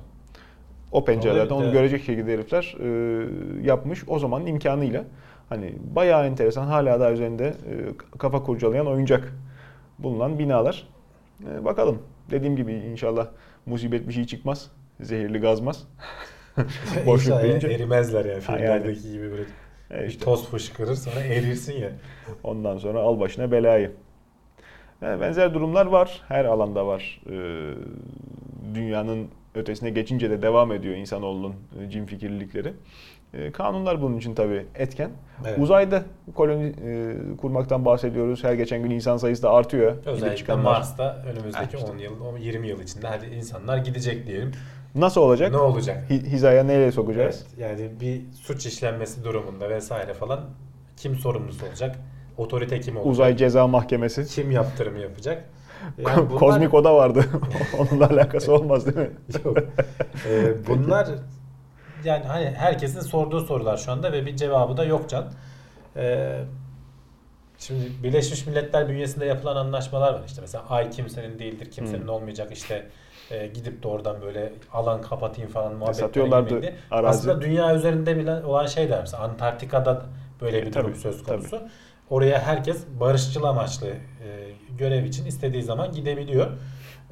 [0.91, 3.27] O pencerelerden onu görecek şekilde herifler e,
[3.67, 5.03] yapmış o zamanın imkanıyla.
[5.49, 7.73] Hani bayağı enteresan hala daha üzerinde e,
[8.17, 9.33] kafa kurcalayan oyuncak
[9.99, 10.87] bulunan binalar.
[11.51, 12.01] E, bakalım.
[12.31, 13.27] Dediğim gibi inşallah
[13.65, 14.71] musibet bir şey çıkmaz.
[15.01, 15.87] Zehirli gazmaz.
[17.05, 17.67] Boşluk deyince.
[17.67, 19.43] erimezler yani filmlerdeki gibi böyle
[19.91, 21.89] E, bir işte toz fışkırır sonra erirsin ya.
[22.43, 23.91] ondan sonra al başına belayı.
[25.01, 26.21] Yani benzer durumlar var.
[26.27, 27.21] Her alanda var.
[27.29, 27.33] E,
[28.75, 32.73] dünyanın ötesine geçince de devam ediyor insanoğlunun e, cin fikirlilikleri.
[33.33, 35.11] E, kanunlar bunun için tabii etken.
[35.47, 35.59] Evet.
[35.59, 36.03] Uzayda
[36.35, 38.43] koloni e, kurmaktan bahsediyoruz.
[38.43, 39.95] Her geçen gün insan sayısı da artıyor.
[40.05, 40.55] Özellikle.
[40.55, 41.91] Mars'ta önümüzdeki işte.
[41.91, 44.51] 10 yıl, 10 20 yıl içinde hadi insanlar gidecek diyelim.
[44.95, 45.51] Nasıl olacak?
[45.51, 46.09] Ne olacak?
[46.09, 47.45] Hi- hizaya neyle sokacağız?
[47.47, 50.39] Evet, yani bir suç işlenmesi durumunda vesaire falan
[50.97, 51.95] kim sorumlusu olacak?
[52.39, 53.11] Otorite kim olacak?
[53.11, 54.25] Uzay Ceza Mahkemesi.
[54.27, 55.43] Kim yaptırım yapacak?
[55.97, 57.25] Yani bunlar- Kozmik Oda vardı.
[57.79, 59.09] Onunla alakası olmaz değil mi?
[59.45, 59.57] Yok.
[60.29, 61.07] Ee, bunlar
[62.03, 65.25] yani hani herkesin sorduğu sorular şu anda ve bir cevabı da yok Can.
[65.95, 66.39] Ee,
[67.57, 70.21] şimdi Birleşmiş Milletler bünyesinde yapılan anlaşmalar var.
[70.27, 72.09] İşte mesela ay kimsenin değildir, kimsenin Hmm.
[72.09, 72.51] olmayacak.
[72.51, 72.85] İşte
[73.31, 76.75] e, gidip de oradan böyle alan kapatayım falan muhabbetler satıyorlardı girmedi.
[76.91, 77.17] arazi.
[77.19, 80.01] Aslında dünya üzerinde bile olan şey de mesela Antarktika'da
[80.41, 81.61] böyle bir E, durum tabii, söz konusu.
[82.09, 83.95] Oraya herkes barışçıl amaçlı e,
[84.77, 86.47] görev için istediği zaman gidebiliyor.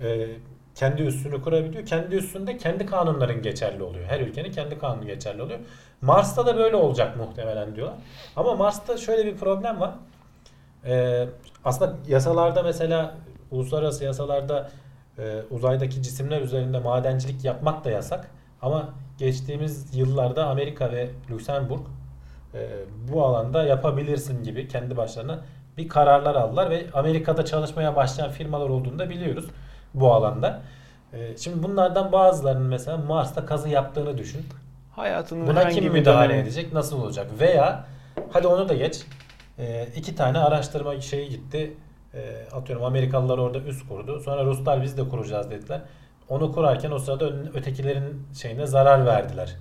[0.01, 0.27] E,
[0.75, 1.85] kendi üssünü kurabiliyor.
[1.85, 4.05] Kendi üssünde kendi kanunların geçerli oluyor.
[4.05, 5.59] Her ülkenin kendi kanunu geçerli oluyor.
[6.01, 7.97] Mars'ta da böyle olacak muhtemelen diyorlar.
[8.35, 9.93] Ama Mars'ta şöyle bir problem var.
[10.85, 11.25] E,
[11.65, 13.17] aslında yasalarda mesela
[13.51, 14.69] uluslararası yasalarda
[15.17, 18.31] e, uzaydaki cisimler üzerinde madencilik yapmak da yasak.
[18.61, 21.81] Ama geçtiğimiz yıllarda Amerika ve Lüksemburg
[23.13, 25.39] bu alanda yapabilirsin gibi kendi başlarına
[25.77, 29.45] bir kararlar aldılar ve Amerika'da çalışmaya başlayan firmalar olduğunu da biliyoruz
[29.93, 30.61] bu alanda.
[31.13, 34.45] E, şimdi bunlardan bazılarının mesela Mars'ta kazı yaptığını düşün.
[34.95, 36.73] Hayatının Buna kim müdahale dönemi- edecek?
[36.73, 37.27] Nasıl olacak?
[37.39, 37.85] Veya
[38.31, 39.05] hadi onu da geç.
[39.59, 41.73] E, iki tane araştırma şeyi gitti.
[42.13, 42.19] E,
[42.55, 44.19] atıyorum Amerikalılar orada üst kurdu.
[44.19, 45.81] Sonra Ruslar biz de kuracağız dediler.
[46.29, 49.55] Onu kurarken o sırada ötekilerin şeyine zarar verdiler.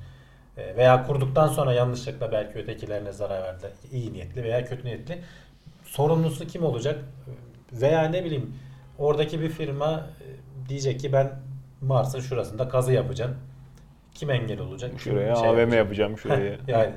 [0.56, 3.70] E, veya kurduktan sonra yanlışlıkla belki ötekilerine zarar verdiler.
[3.92, 5.18] İyi niyetli veya kötü niyetli.
[5.84, 7.04] Sorumlusu kim olacak?
[7.72, 8.54] Veya ne bileyim
[8.98, 11.32] oradaki bir firma e, diyecek ki ben
[11.80, 13.36] Mars'ın şurasında kazı yapacağım.
[14.14, 14.90] Kim engel olacak?
[14.98, 15.78] Şuraya şey AVM yapacak?
[15.78, 16.56] yapacağım şuraya.
[16.66, 16.92] yani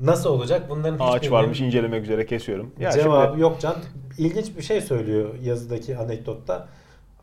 [0.00, 0.70] Nasıl olacak?
[0.70, 2.74] Bunların Ağaç varmış incelemek üzere kesiyorum.
[2.78, 3.76] Ya cevabı şimdi- yok Can.
[4.18, 6.68] İlginç bir şey söylüyor yazıdaki anekdotta.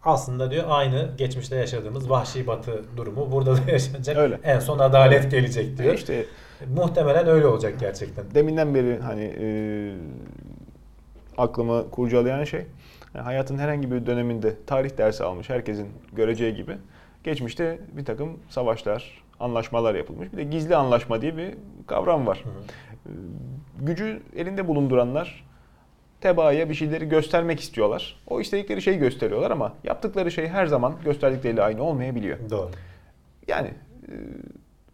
[0.08, 4.18] Aslında diyor aynı geçmişte yaşadığımız vahşi batı durumu burada da yaşanacak.
[4.18, 4.40] Öyle.
[4.44, 5.94] En son adalet gelecek diyor.
[5.94, 6.26] işte
[6.76, 8.26] Muhtemelen öyle olacak gerçekten.
[8.36, 9.48] deminden beri hani e,
[11.38, 12.66] aklımı kurcalayan şey
[13.16, 16.78] yani hayatın herhangi bir döneminde tarih dersi almış herkesin göreceği gibi
[17.24, 20.32] geçmişte bir takım savaşlar, anlaşmalar yapılmış.
[20.34, 21.54] Bir de gizli anlaşma diye bir
[21.88, 22.44] kavram var.
[23.06, 23.10] E,
[23.82, 25.48] Gücü elinde bulunduranlar
[26.22, 28.16] tebaaya bir şeyleri göstermek istiyorlar.
[28.28, 32.38] O istedikleri şeyi gösteriyorlar ama yaptıkları şey her zaman gösterdikleriyle aynı olmayabiliyor.
[32.50, 32.70] Doğru.
[33.48, 33.68] Yani
[34.08, 34.14] e,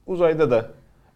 [0.07, 0.69] uzayda da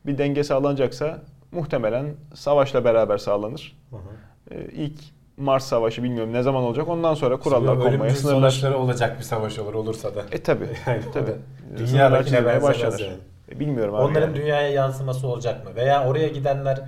[0.06, 3.78] bir denge sağlanacaksa muhtemelen savaşla beraber sağlanır.
[3.90, 4.56] Hı hı.
[4.56, 5.00] E, ilk
[5.38, 6.88] Mars Savaşı bilmiyorum ne zaman olacak.
[6.88, 8.50] Ondan sonra kurallar konmaya, sınırlar.
[8.50, 10.24] sonuçları olacak bir savaş olur olursa da.
[10.32, 10.66] E tabi.
[10.88, 11.28] Yani tabi.
[11.28, 13.14] da Dünyadakine benzemez yani.
[13.52, 14.02] E, bilmiyorum abi.
[14.02, 14.36] Onların yani.
[14.36, 15.76] dünyaya yansıması olacak mı?
[15.76, 16.82] Veya oraya gidenler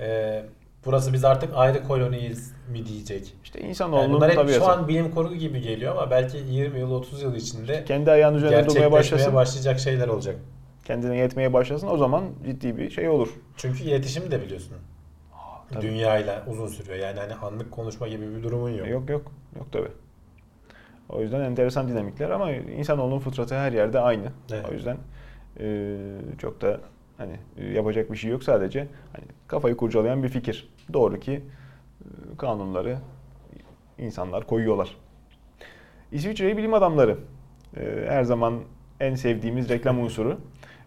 [0.00, 0.42] e,
[0.86, 3.34] burası biz artık ayrı koloniyiz mi diyecek?
[3.44, 4.54] İşte Yani insanoğlunun hep tabiatı.
[4.58, 8.36] şu an bilim kurgu gibi geliyor ama belki 20 yıl 30 yıl içinde Kendi ayağının
[8.36, 9.34] üzerinde durmaya başlasın.
[9.34, 10.36] başlayacak şeyler olacak.
[10.84, 13.28] kendine yetmeye başlasın o zaman ciddi bir şey olur.
[13.56, 14.76] Çünkü iletişim de biliyorsun.
[15.72, 15.82] tabii.
[15.82, 16.96] Dünyayla uzun sürüyor.
[16.98, 18.88] Yani hani anlık konuşma gibi bir durumun yok.
[18.88, 19.32] Yok yok.
[19.56, 19.88] Yok tabi.
[21.08, 24.32] O yüzden enteresan dinamikler ama insanoğlunun fıtratı her yerde aynı.
[24.52, 24.66] Evet.
[24.70, 24.96] O yüzden
[25.60, 25.96] e,
[26.38, 26.80] çok da
[27.18, 27.36] hani
[27.74, 30.68] yapacak bir şey yok sadece hani kafayı kurcalayan bir fikir.
[30.92, 31.32] Doğru ki
[32.00, 32.98] e, kanunları
[33.98, 34.96] insanlar koyuyorlar.
[36.12, 37.18] İsviçre'yi bilim adamları
[37.76, 38.60] e, her zaman
[39.00, 40.38] en sevdiğimiz reklam unsuru.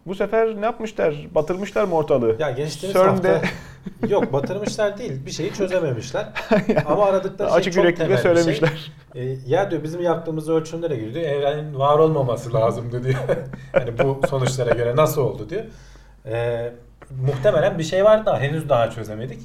[0.06, 1.26] Bu sefer ne yapmışlar?
[1.34, 2.36] Batırmışlar mı ortalığı?
[2.38, 3.48] Ya geçtiğimiz CERN'de hafta
[4.08, 5.26] yok batırmışlar değil.
[5.26, 6.28] Bir şeyi çözememişler.
[6.86, 8.92] Ama aradıkları şey açık çok temel bir söylemişler.
[9.12, 9.32] Şey.
[9.32, 13.18] E, ya diyor bizim yaptığımız ölçümlere göre diyor evrenin var olmaması lazımdı diyor.
[13.72, 15.64] hani bu sonuçlara göre nasıl oldu diyor.
[16.26, 16.72] E,
[17.26, 19.40] muhtemelen bir şey var da henüz daha çözemedik.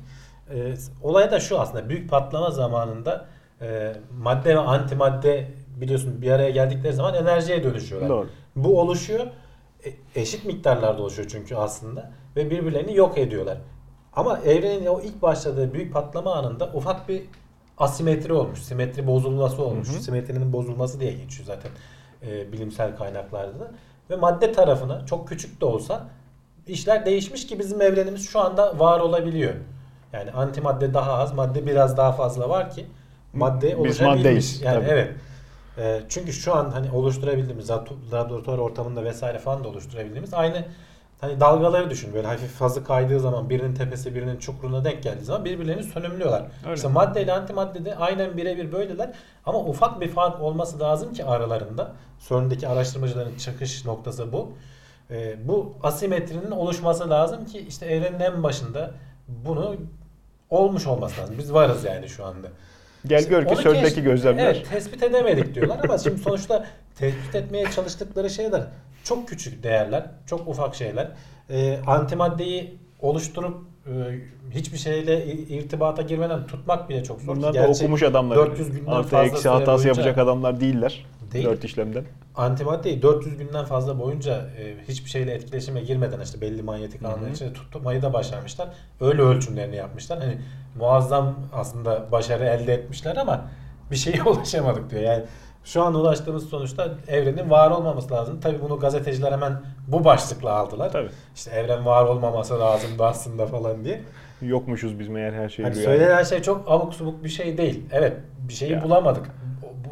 [0.55, 3.25] E, olay da şu aslında büyük patlama zamanında
[3.61, 8.09] e, madde ve antimadde biliyorsun bir araya geldikleri zaman enerjiye dönüşüyorlar.
[8.09, 8.27] Doğru.
[8.55, 9.27] Bu oluşuyor.
[9.85, 13.57] E, eşit miktarlarda oluşuyor çünkü aslında ve birbirlerini yok ediyorlar.
[14.13, 17.23] Ama evrenin o ilk başladığı büyük patlama anında ufak bir
[17.77, 18.59] asimetri olmuş.
[18.59, 19.89] Simetri bozulması olmuş.
[19.89, 20.01] Hı hı.
[20.01, 21.71] Simetrinin bozulması diye geçiyor zaten
[22.27, 23.71] e, bilimsel kaynaklarda da.
[24.09, 26.07] Ve madde tarafına çok küçük de olsa
[26.67, 29.53] işler değişmiş ki bizim evrenimiz şu anda var olabiliyor.
[30.13, 32.85] Yani antimadde daha az, madde biraz daha fazla var ki
[33.33, 34.17] madde Biz oluşabilmiş.
[34.17, 34.85] maddeyiz, Yani tabii.
[34.89, 35.11] evet.
[35.77, 40.65] E, çünkü şu an hani oluşturabildiğimiz lab- laboratuvar ortamında vesaire falan da oluşturabildiğimiz aynı
[41.21, 42.13] hani dalgaları düşün.
[42.13, 46.43] Böyle hafif fazla kaydığı zaman birinin tepesi birinin çukuruna denk geldiği zaman birbirlerini sönümlüyorlar.
[46.65, 46.75] Öyle.
[46.75, 49.11] İşte madde ile antimadde de aynen birebir böyleler
[49.45, 51.91] ama ufak bir fark olması lazım ki aralarında.
[52.29, 54.51] CERN'deki araştırmacıların çıkış noktası bu.
[55.11, 58.91] E, bu asimetrinin oluşması lazım ki işte evrenin en başında
[59.27, 59.75] bunu
[60.51, 61.35] olmuş olması lazım.
[61.39, 62.47] Biz varız yani şu anda.
[63.05, 64.45] Gel gör ki keş- gözlemler.
[64.45, 68.63] Evet tespit edemedik diyorlar ama şimdi sonuçta tespit etmeye çalıştıkları şeyler
[69.03, 71.07] çok küçük değerler, çok ufak şeyler.
[71.49, 73.70] Ee, antimaddeyi oluşturup e,
[74.51, 77.35] hiçbir şeyle irtibata girmeden tutmak bile çok zor.
[77.35, 78.35] Bunlar da okumuş adamlar.
[78.35, 81.05] 400 günden Artı fazla eksi hatası boyunca- yapacak adamlar değiller.
[81.33, 81.45] Değil.
[81.45, 82.03] Dört işlemden.
[82.35, 87.53] Antimaddeyi 400 günden fazla boyunca e, hiçbir şeyle etkileşime girmeden işte belli manyetik alanların içinde
[87.53, 88.69] tutmayı da başarmışlar.
[89.01, 90.19] Öyle ölçümlerini yapmışlar.
[90.19, 90.37] Hani
[90.77, 93.45] muazzam aslında başarı elde etmişler ama
[93.91, 95.01] bir şeye ulaşamadık diyor.
[95.01, 95.23] Yani
[95.63, 98.39] şu an ulaştığımız sonuçta evrenin var olmaması lazım.
[98.39, 100.91] Tabii bunu gazeteciler hemen bu başlıkla aldılar.
[100.91, 101.09] Tabii.
[101.35, 104.01] İşte evren var olmaması lazımdı aslında falan diye.
[104.41, 107.83] Yokmuşuz biz meğer her şeyi Hani söylenen şey çok abuk subuk bir şey değil.
[107.91, 108.13] Evet
[108.47, 108.83] bir şeyi Ya.
[108.83, 109.25] bulamadık.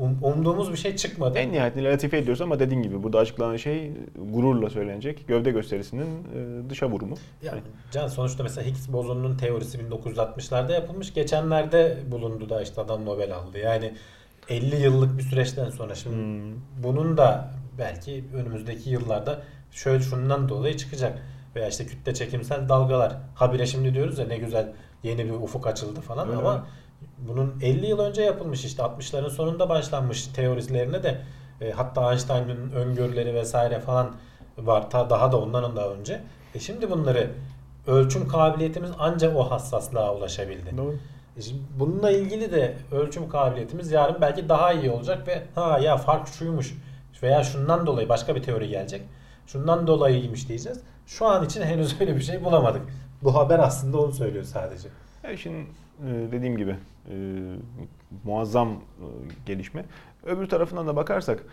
[0.01, 1.37] Um- Umduğumuz bir şey çıkmadı.
[1.39, 3.91] En nihayetinde latife ediyoruz ama dediğin gibi burada açıklanan şey
[4.33, 5.27] gururla söylenecek.
[5.27, 7.15] Gövde gösterisinin e, dışa vurumu.
[7.43, 7.53] Ya
[7.91, 11.13] Can sonuçta mesela Higgs bozonunun teorisi 1960'larda yapılmış.
[11.13, 13.57] Geçenlerde bulundu da işte adam Nobel aldı.
[13.57, 13.93] Yani
[14.49, 16.53] 50 yıllık bir süreçten sonra şimdi Hmm.
[16.83, 21.19] bunun da belki önümüzdeki yıllarda şöyle şundan dolayı çıkacak.
[21.55, 23.13] Veya işte kütle çekimsel dalgalar.
[23.35, 24.71] Habire şimdi diyoruz ya ne güzel
[25.03, 26.61] yeni bir ufuk açıldı falan Öyle ama mi?
[27.17, 31.21] bunun 50 yıl önce yapılmış işte 60'ların sonunda başlanmış teorilerine de
[31.61, 34.15] e, hatta Einstein'ın öngörüleri vesaire falan
[34.57, 34.89] var.
[34.89, 36.21] Ta daha da ondan daha önce.
[36.55, 37.31] E şimdi bunları
[37.87, 40.77] ölçüm kabiliyetimiz ancak o hassaslığa ulaşabildi.
[40.77, 40.95] Doğru.
[41.37, 45.97] E şimdi bununla ilgili de ölçüm kabiliyetimiz yarın belki daha iyi olacak ve ha ya
[45.97, 46.73] fark şuymuş
[47.23, 49.01] veya şundan dolayı başka bir teori gelecek.
[49.47, 50.79] Şundan dolayıymış diyeceğiz.
[51.07, 52.81] Şu an için henüz öyle bir şey bulamadık.
[53.23, 54.89] Bu haber aslında onu söylüyor sadece.
[55.23, 55.65] Ya işin e,
[56.31, 56.75] dediğim gibi
[57.09, 57.15] e,
[58.23, 58.81] muazzam
[59.45, 59.85] gelişme.
[60.25, 61.43] Öbür tarafından da bakarsak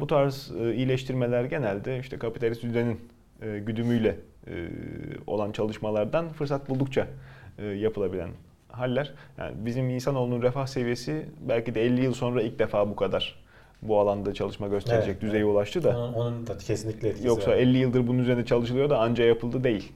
[0.00, 3.00] bu tarz iyileştirmeler genelde işte kapitalist düzenin
[3.40, 4.16] güdümüyle
[5.26, 7.06] olan çalışmalardan fırsat buldukça
[7.76, 8.28] yapılabilen
[8.78, 9.12] haller.
[9.38, 13.44] Yani bizim insanoğlunun refah seviyesi belki de 50 yıl sonra ilk defa bu kadar
[13.82, 15.52] bu alanda çalışma gösterecek Evet, düzeye evet.
[15.54, 15.98] ulaştı da.
[15.98, 17.56] Onun, onun da kesinlikle etkisi Yoksa var.
[17.56, 19.92] 50 yıldır bunun üzerinde çalışılıyor da anca yapıldı değil.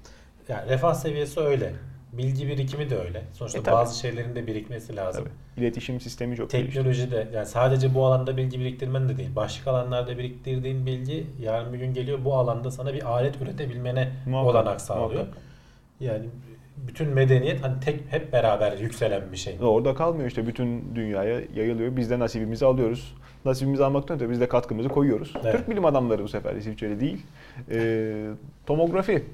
[0.49, 1.73] Yani refah seviyesi öyle.
[2.13, 3.23] Bilgi birikimi de öyle.
[3.33, 3.75] Sonuçta E, tabii.
[3.75, 5.25] bazı şeylerin de birikmesi lazım.
[5.25, 5.61] Tabii.
[5.65, 6.73] İletişim sistemi çok gelişti.
[6.75, 9.29] Teknoloji de yani sadece bu alanda bilgi biriktirmen de değil.
[9.37, 14.55] Başka alanlarda biriktirdiğin bilgi yarın bir gün geliyor bu alanda sana bir alet üretebilmene Muhakkak,
[14.55, 15.11] olanak sağlıyor.
[15.21, 15.43] muhakkak.
[16.01, 16.27] Yani
[16.89, 19.57] bütün medeniyet hani tek hep beraber yükselen bir şey.
[19.63, 21.97] Orada kalmıyor işte bütün dünyaya yayılıyor.
[21.97, 23.15] Biz de nasibimizi alıyoruz.
[23.45, 25.33] Nasibimizi almaktan öte biz de katkımızı koyuyoruz.
[25.43, 25.57] Evet.
[25.57, 27.23] Türk bilim adamları bu sefer İsviçreli değil.
[27.71, 28.27] Ee,
[28.67, 29.25] tomografi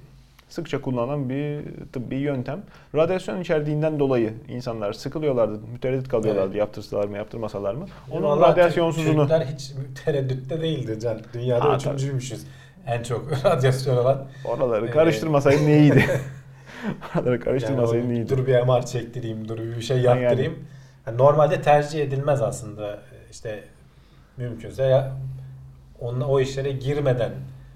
[0.48, 1.60] sıkça kullanılan bir
[1.92, 2.62] tıbbi yöntem.
[2.94, 6.58] Radyasyon içerdiğinden dolayı insanlar sıkılıyorlardı, mütereddit kalıyorlardı Evet.
[6.58, 7.86] yaptırsalar mı yaptırmasalar mı.
[8.10, 9.72] Onun Vallahi radyasyonsuzunu Türkler hiç
[10.04, 11.20] tereddütte değildi can.
[11.34, 12.46] Dünyada Ha, üçüncüymüşüz.
[12.86, 14.24] En çok radyasyon olan.
[14.44, 16.04] oraları Ee, karıştırmasaydın iyiydi.
[17.14, 18.28] oraları Yani karıştırmasaydın o- iyiydi.
[18.28, 20.22] dur bir MR çektireyim, dur bir şey Yani.
[20.22, 20.58] yaptırayım.
[21.06, 22.98] Yani normalde tercih edilmez aslında.
[23.30, 23.64] İşte
[24.36, 25.12] mümkünse ya
[26.00, 27.32] onunla o işlere girmeden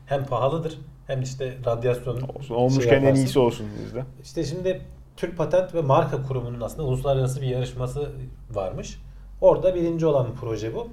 [0.07, 4.05] hem pahalıdır hem işte radyasyon Olsun, olmuşken şey en iyisi olsun bizde.
[4.23, 4.81] İşte şimdi
[5.17, 8.09] Türk Patent ve Marka Kurumu'nun aslında uluslararası bir yarışması
[8.51, 8.99] varmış.
[9.41, 10.89] Orada birinci olan bir proje bu.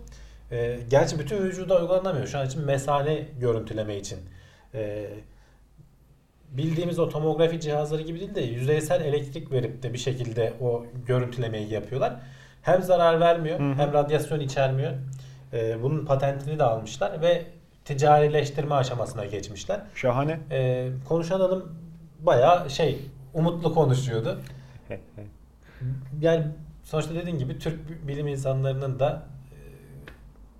[0.51, 2.27] Ee, gerçi bütün vücuda uygulanamıyor.
[2.27, 4.19] Şu an için mesane görüntüleme için.
[4.73, 5.09] Ee,
[6.51, 11.73] bildiğimiz o tomografi cihazları gibi değil de yüzeysel elektrik verip de bir şekilde o görüntülemeyi
[11.73, 12.15] yapıyorlar.
[12.61, 13.73] Hem zarar vermiyor Hı hı.
[13.73, 14.91] hem radyasyon içermiyor.
[15.53, 17.45] Ee, bunun patentini de almışlar ve
[17.85, 19.81] ticarileştirme aşamasına geçmişler.
[19.95, 20.39] Şahane.
[20.51, 21.63] Ee, konuşan adam
[22.19, 22.99] bayağı şey
[23.33, 24.39] umutlu konuşuyordu.
[26.21, 26.43] Yani
[26.83, 29.23] sonuçta dediğin gibi Türk bilim insanlarının da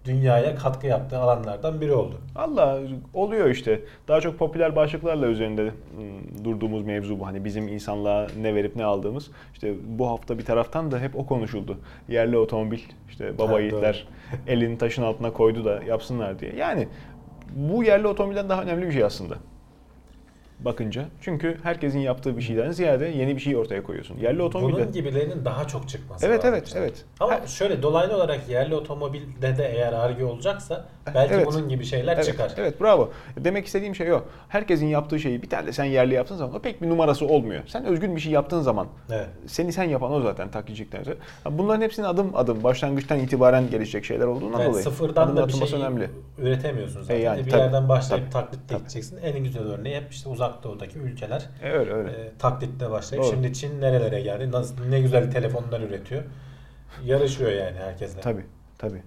[0.06, 2.15] dünyaya katkı yaptığı alanlardan biri oldu.
[2.36, 2.80] Allah
[3.13, 3.82] oluyor işte.
[4.08, 7.28] Daha çok popüler başlıklarla üzerinde ım, durduğumuz mevzu bu.
[7.28, 9.32] Hani bizim insanlığa ne verip ne aldığımız.
[9.54, 11.78] İşte bu hafta bir taraftan da hep o konuşuldu.
[12.10, 14.08] Yerli otomobil, işte baba Ha, yiğitler
[14.48, 16.56] elini taşın altına koydu da yapsınlar diye.
[16.56, 16.88] Yani
[17.56, 19.36] bu yerli otomobilden daha önemli bir şey aslında.
[20.60, 21.06] Bakınca.
[21.22, 24.18] Çünkü herkesin yaptığı bir şeyden ziyade yeni bir şey ortaya koyuyorsun.
[24.18, 24.80] Yerli otomobilde.
[24.82, 26.80] Bunun gibilerinin daha çok çıkması Evet evet işte.
[26.80, 27.06] evet.
[27.20, 31.48] Ama Ha- şöyle dolaylı olarak yerli otomobilde de eğer arge olacaksa belki Evet.
[31.48, 32.52] bunun gibi şeyler Evet, çıkar.
[32.58, 33.10] evet bravo.
[33.38, 34.24] Demek istediğim şey o.
[34.50, 37.63] Herkesin yaptığı şeyi bir tane de sen yerli yaptığın zaman o pek bir numarası olmuyor.
[37.68, 39.28] Sen özgün bir şey yaptığın zaman Evet.
[39.48, 41.15] seni sen yapan o zaten taklitçikten öte.
[41.52, 44.84] Bunların hepsinin adım adım başlangıçtan itibaren gelişecek şeyler olduğundan Evet, dolayı.
[44.84, 46.10] sıfırdan adım da bir şey önemli.
[46.38, 47.15] üretemiyorsun zaten.
[47.15, 48.82] E yani, bir tabii, yerden başlayıp tabii, taklit tabii.
[48.82, 49.18] edeceksin.
[49.24, 51.50] En güzel örneği hep işte uzak doğudaki ülkeler.
[51.64, 52.12] E, öyle öyle.
[52.12, 53.34] E, taklitle başlayıp Doğru.
[53.34, 54.52] şimdi Çin nerelere geldi?
[54.52, 56.24] Nasıl ne güzel telefonlar üretiyor.
[57.06, 58.22] Yarışıyor yani herkesle.
[58.22, 58.46] Tabii
[58.78, 59.02] tabii.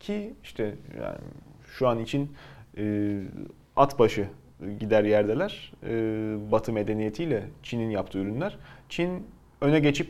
[0.00, 1.18] Ki işte yani
[1.66, 2.36] şu an için
[2.78, 3.16] e,
[3.76, 4.28] at başı
[4.80, 5.72] gider yerdeler.
[5.82, 5.92] E,
[6.52, 8.58] Batı medeniyetiyle Çin'in yaptığı ürünler.
[8.88, 9.26] Çin
[9.60, 10.08] öne geçip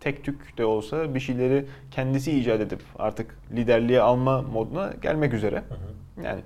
[0.00, 5.56] tek tük de olsa bir şeyleri kendisi icat edip artık liderliğe alma moduna gelmek üzere.
[5.56, 6.24] Hı hı.
[6.24, 6.40] Yani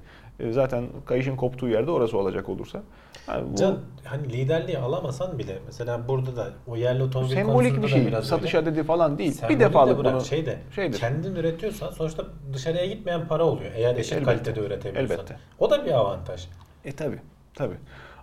[0.50, 2.82] zaten kayışın koptuğu yerde orası olacak olursa.
[3.28, 7.88] Yani bu Can hani liderliği alamasan bile mesela burada da o yerli otomobil sembolik bir
[7.88, 8.06] şey.
[8.06, 8.68] biraz Satış öyle.
[8.68, 9.42] adedi falan değil.
[9.48, 10.98] Bir defalık de bırak, bunu şey de şeydir.
[10.98, 13.70] kendin üretiyorsan sonuçta dışarıya gitmeyen para oluyor.
[13.74, 15.16] Eğer eşit Elbette, kalitede üretebiliyorsan.
[15.16, 15.36] elbette.
[15.58, 16.46] O da bir avantaj.
[16.84, 17.16] E tabi
[17.54, 17.74] tabi.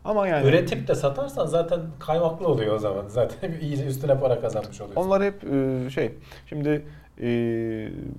[0.06, 3.06] Ama yani Üretip de satarsan zaten kaymaklı oluyor o zaman.
[3.10, 5.02] Zaten iyice üstüne para kazanmış oluyorsun.
[5.02, 6.12] Onlar hep e, şey,
[6.50, 6.86] şimdi
[7.22, 7.26] e,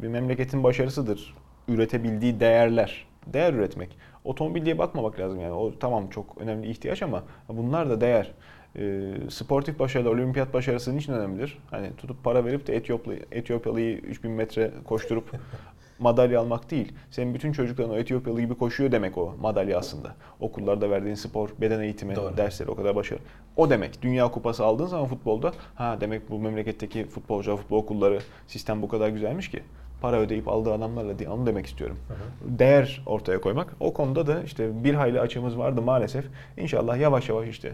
[0.03, 1.35] bir memleketin başarısıdır.
[1.69, 3.07] Üretebildiği değerler.
[3.27, 3.99] Değer üretmek.
[4.25, 5.53] Otomobil diye bakmamak lazım yani.
[5.53, 8.33] O tamam çok önemli ihtiyaç ama bunlar da değer.
[8.79, 11.59] E, sportif başarılı, olimpiyat başarısı niçin önemlidir?
[11.71, 15.31] Hani tutup para verip de Etiyoplu, Etiyopyalı'yı 3000 metre koşturup
[15.99, 16.93] madalya almak değil.
[17.11, 20.15] Senin bütün çocukların o Etiyopyalı gibi koşuyor demek o madalya aslında.
[20.41, 22.37] Okullarda verdiğin spor, beden eğitimi, Doğru.
[22.37, 23.25] dersleri o kadar başarılı.
[23.57, 24.03] O demek.
[24.03, 29.09] Dünya kupası aldığın zaman futbolda ha demek bu memleketteki futbolcu, futbol okulları sistem bu kadar
[29.09, 29.63] güzelmiş ki
[30.01, 31.97] para ödeyip aldığı adamlarla diye onu demek istiyorum.
[32.09, 32.59] Hı hı.
[32.59, 33.77] Değer ortaya koymak.
[33.81, 36.25] O konuda da işte bir hayli açığımız vardı maalesef.
[36.57, 37.73] İnşallah yavaş yavaş işte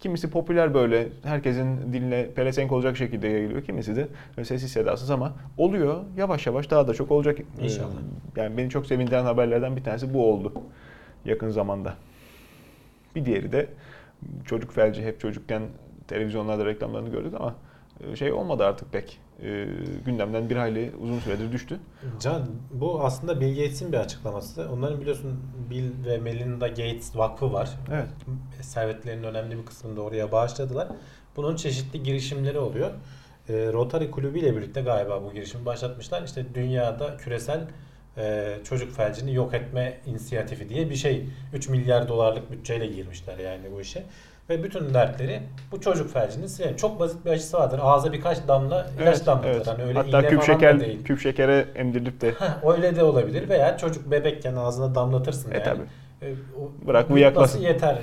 [0.00, 3.62] Kimisi popüler böyle herkesin diline pelesenk olacak şekilde yayılıyor.
[3.62, 6.00] Kimisi de sessiz sedasız ama oluyor.
[6.16, 7.38] Yavaş yavaş daha da çok olacak.
[7.60, 7.88] İnşallah.
[8.36, 10.52] Ee, Yani beni çok sevindiren haberlerden bir tanesi bu oldu
[11.24, 11.94] yakın zamanda.
[13.16, 13.68] Bir diğeri de
[14.44, 15.62] çocuk felci hep çocukken
[16.08, 17.54] televizyonlarda reklamlarını gördük ama
[18.14, 19.18] şey olmadı artık pek.
[19.42, 19.66] E,
[20.04, 21.80] gündemden bir hayli uzun süredir düştü.
[22.20, 24.68] Can bu aslında Bill Gates'in bir açıklaması.
[24.72, 27.70] Onların biliyorsun Bill ve Melinda Gates Vakfı var.
[27.92, 28.08] Evet.
[28.60, 30.88] Servetlerinin önemli bir kısmını da oraya bağışladılar.
[31.36, 32.90] Bunun çeşitli girişimleri oluyor.
[33.48, 36.22] Ee, Rotary Kulübü ile birlikte galiba bu girişimi başlatmışlar.
[36.22, 37.60] İşte dünyada küresel
[38.16, 41.26] e, çocuk felcini yok etme inisiyatifi diye bir şey.
[41.54, 44.04] 3 milyar dolarlık bütçeyle girmişler yani bu işe.
[44.50, 46.76] Ve bütün dertleri bu çocuk felcini silelim.
[46.76, 47.80] Çok basit bir aşısı vardır.
[47.82, 49.66] Ağza birkaç damla ilaç damlatır.
[49.66, 51.04] Hani öyle Hatta küp şeker değil.
[51.04, 53.48] küp şekere emdirilip de Heh, öyle de olabilir.
[53.48, 55.64] Veya çocuk bebekken ağzına damlatırsın E, yani.
[55.64, 55.82] tabii.
[56.22, 57.56] E, o- Bırak bu uyaklasın.
[57.58, 57.98] Nasıl yeter?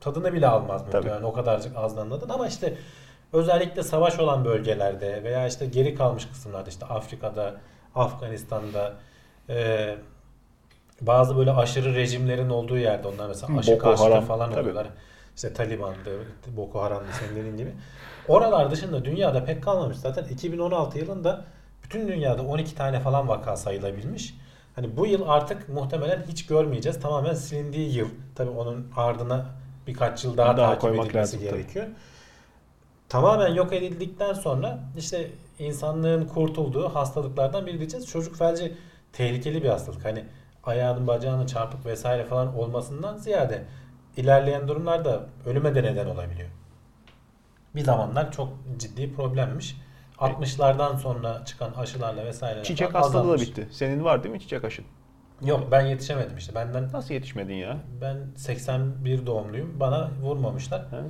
[0.00, 0.96] Tadını bile almaz Tabii.
[0.96, 2.74] muhtemelen o kadarcık az damladın ama işte
[3.32, 7.54] özellikle savaş olan bölgelerde veya işte geri kalmış kısımlarda işte Afrika'da,
[7.94, 8.92] Afganistan'da
[9.48, 9.94] e,
[11.00, 14.60] bazı böyle aşırı rejimlerin olduğu yerde onlar mesela aşı karşıtı falan tabii.
[14.60, 14.86] oluyorlar.
[15.40, 16.18] İşte Taliban'dı,
[16.56, 17.72] Boko Haram'dı senin dediğin gibi.
[18.28, 19.96] Oralar dışında dünyada pek kalmamış.
[19.96, 21.44] Zaten 2016 yılında
[21.82, 24.34] bütün dünyada 12 tane falan vaka sayılabilmiş.
[24.74, 27.00] Hani bu yıl artık muhtemelen hiç görmeyeceğiz.
[27.00, 28.08] Tamamen silindiği yıl.
[28.34, 29.46] Tabii onun ardına
[29.86, 31.50] birkaç yıl daha, Daha takip edilmesi lazım tabii.
[31.50, 31.86] gerekiyor.
[33.08, 38.06] Tamamen yok edildikten sonra işte insanlığın kurtulduğu hastalıklardan biri diyeceğiz.
[38.06, 38.76] Çocuk felci
[39.12, 40.04] tehlikeli bir hastalık.
[40.04, 40.24] Hani
[40.64, 43.64] ayağının bacağının çarpık vesaire falan olmasından ziyade
[44.16, 46.48] ilerleyen durumlarda ölüme de neden olabiliyor.
[47.74, 49.76] Bir zamanlar çok ciddi problemmiş.
[50.18, 53.68] 60'lardan sonra çıkan aşılarla vesaire çiçek hastalığı da bitti.
[53.70, 54.84] Senin var değil mi çiçek aşın?
[55.44, 56.54] Yok ben yetişemedim işte.
[56.54, 57.76] Benden Nasıl yetişmedin ya?
[58.00, 59.80] ben 81 doğumluyum.
[59.80, 60.86] Bana vurmamışlar.
[60.90, 61.00] Ha?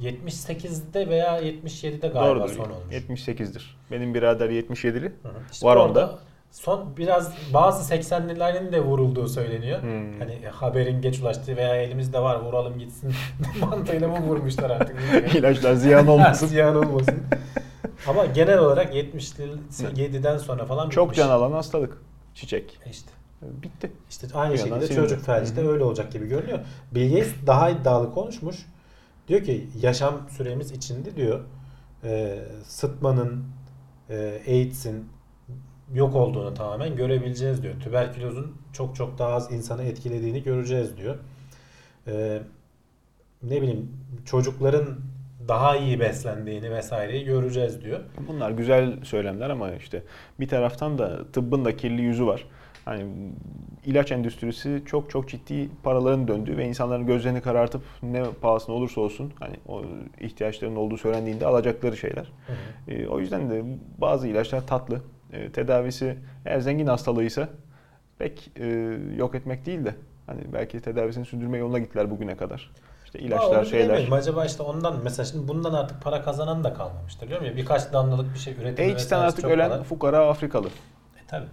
[0.00, 2.54] 78'de veya 77'de galiba Doğrudur.
[2.54, 2.94] son olmuş.
[2.94, 3.76] 78'dir.
[3.90, 5.12] Benim birader 77'li.
[5.22, 5.32] Hı hı.
[5.52, 6.18] İşte Var onda.
[6.52, 9.82] Son biraz bazı 80'lilerin de vurulduğu söyleniyor.
[9.82, 10.18] Hmm.
[10.18, 13.14] Hani haberin geç ulaştığı veya elimizde var vuralım gitsin
[13.60, 14.96] mantığıyla mı vurmuşlar artık.
[15.34, 16.46] İlaçlar ziyan olmasın.
[16.46, 17.14] Ziyan olmasın.
[18.08, 21.18] Ama genel olarak 77'den sonra falan Çok bitmiş.
[21.18, 21.98] can alan hastalık.
[22.34, 22.78] Çiçek.
[22.90, 23.10] İşte,
[23.42, 23.92] Bitti.
[24.10, 26.58] işte aynı Bir yandan şekilde çocuk felci de öyle olacak gibi görünüyor.
[26.94, 28.56] Bill Gates daha iddialı konuşmuş.
[29.28, 31.40] Diyor ki yaşam süremiz içinde diyor
[32.04, 33.44] e, sıtmanın,
[34.10, 35.08] e, AIDS'in
[35.94, 37.74] yok olduğunu tamamen görebileceğiz diyor.
[37.80, 41.16] Tüberkülozun çok çok daha az insanı etkilediğini göreceğiz diyor.
[42.06, 42.42] E,
[43.42, 43.90] ne bileyim
[44.24, 44.86] çocukların
[45.48, 48.00] daha iyi beslendiğini vesaireyi göreceğiz diyor.
[48.28, 50.02] Bunlar güzel söylemler ama işte
[50.40, 52.44] bir taraftan da tıbbın da kirli yüzü var.
[52.84, 53.06] Hani
[53.86, 59.32] ilaç endüstrisi çok çok ciddi paraların döndüğü ve insanların gözlerini karartıp ne pahasına olursa olsun
[59.40, 59.82] hani o
[60.20, 62.32] ihtiyaçlarının olduğu söylendiğinde alacakları şeyler.
[62.46, 62.94] Hı hı.
[62.94, 63.62] E, o yüzden de
[63.98, 65.00] bazı ilaçlar tatlı.
[65.32, 67.48] E, tedavisi eğer zengin hastalığıysa
[68.18, 68.66] pek e,
[69.16, 69.94] yok etmek değil de
[70.26, 72.70] hani belki tedavisini sürdürme yoluna gittiler bugüne kadar.
[73.04, 74.08] İşte ilaçlar onu şeyler.
[74.12, 77.28] Acaba işte ondan mesela şimdi bundan artık para kazanan da kalmamıştır.
[77.28, 79.82] Diyorum ya birkaç damlalık bir şey üretimi AIDS'ten vesairesi artık ölen kolay.
[79.82, 80.66] fukara Afrikalı.
[80.66, 81.46] E, tabii.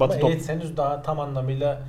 [0.00, 1.82] Batı Ama top AIDS henüz daha tam anlamıyla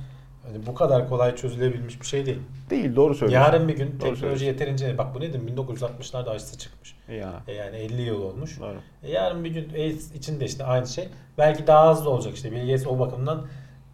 [0.46, 2.38] hani bu kadar kolay çözülebilmiş bir şey değil.
[2.70, 3.46] değil doğru söylüyorsun.
[3.46, 4.46] Yarın bir gün Doğru teknoloji söylüyorsun.
[4.46, 6.96] yeterince bak bu nedir 1960'larda aşısı çıkmış.
[7.08, 7.42] Ya.
[7.48, 8.60] E yani 50 yıl olmuş.
[8.60, 8.76] Doğru.
[9.02, 11.08] E yarın bir gün AIDS için de işte aynı şey.
[11.38, 12.52] Belki daha hızlı olacak işte.
[12.52, 13.46] Bill Gates o bakımdan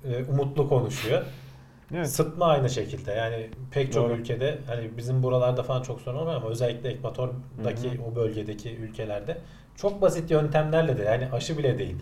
[0.04, 1.22] e, umutlu konuşuyor.
[1.94, 2.08] Evet.
[2.10, 3.12] Sıtma aynı şekilde.
[3.12, 4.16] Yani pek çok Doğru.
[4.18, 8.02] ülkede hani bizim buralarda falan çok sorun olmuyor ama özellikle ekvatordaki Hı hı.
[8.12, 9.38] o bölgedeki ülkelerde
[9.76, 11.96] çok basit yöntemlerle de yani aşı bile değil.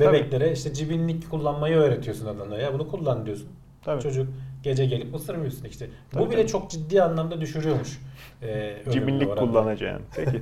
[0.00, 2.62] Bebeklere işte cibinlik kullanmayı öğretiyorsun adamlara.
[2.62, 3.48] Ya bunu kullan diyorsun.
[3.84, 4.02] Tabii.
[4.02, 4.28] Çocuk
[4.62, 5.86] gece gelip ısırmıyorsun işte.
[6.10, 6.50] Tabii, Bu bile tabii.
[6.50, 8.00] çok ciddi anlamda düşürüyormuş.
[8.42, 9.40] E, Cibinlik oranı.
[9.40, 10.04] kullanacaksın.
[10.16, 10.40] Peki.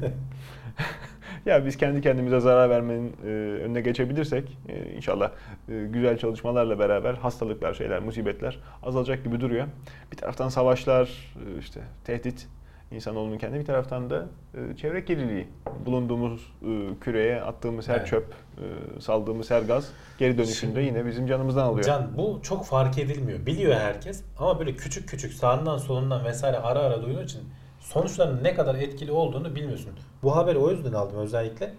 [1.46, 3.28] ya biz kendi kendimize zarar vermenin e,
[3.62, 5.30] önüne geçebilirsek e, inşallah
[5.68, 9.66] e, güzel çalışmalarla beraber hastalıklar, şeyler, musibetler azalacak gibi duruyor.
[10.12, 12.46] Bir taraftan savaşlar, e, işte tehdit
[12.90, 15.48] insanoğlunun kendi bir taraftan da e, çevre kirliliği.
[15.86, 18.06] Bulunduğumuz e, küreye attığımız her Evet.
[18.06, 18.26] çöp,
[18.58, 21.84] e, saldığımız her gaz geri dönüşünde Şimdi- yine bizim canımızdan alıyor.
[21.86, 23.46] Can bu çok fark edilmiyor.
[23.46, 27.40] Biliyor herkes ama böyle küçük küçük sağından solundan vesaire ara ara duyduğu için
[27.80, 29.90] sonuçların ne kadar etkili olduğunu bilmiyorsun.
[30.22, 31.74] Bu haberi o yüzden aldım özellikle.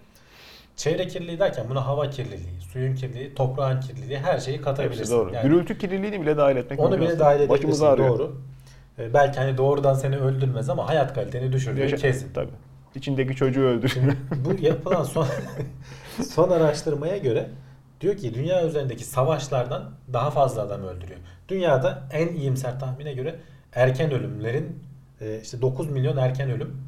[0.76, 5.16] Çevre kirliliği derken buna hava kirliliği, suyun kirliliği, toprağın kirliliği her şeyi Hepsi katabilirsin.
[5.16, 5.34] doğru.
[5.34, 7.86] Yani Gürültü kirliliğini bile dahil etmek onu bile dahil Başımız edebilirsin.
[7.86, 8.20] ağrıyor.
[8.20, 8.36] Doğru.
[9.00, 12.34] Ee, belki hani doğrudan seni öldürmez ama hayat kaliteni düşürüyor Yaşa- kesin.
[12.34, 12.52] Tabii.
[12.96, 14.14] İçindeki çocuğu öldürüyor.
[14.46, 15.28] Bu yapılan son
[16.30, 17.50] son araştırmaya göre
[18.02, 21.20] diyor ki dünya üzerindeki savaşlardan daha fazla adam öldürüyor.
[21.50, 23.36] Dünyada en iyimser tahmine göre
[23.74, 24.84] erken ölümlerin
[25.22, 26.82] e, işte 9 milyon erken ölüm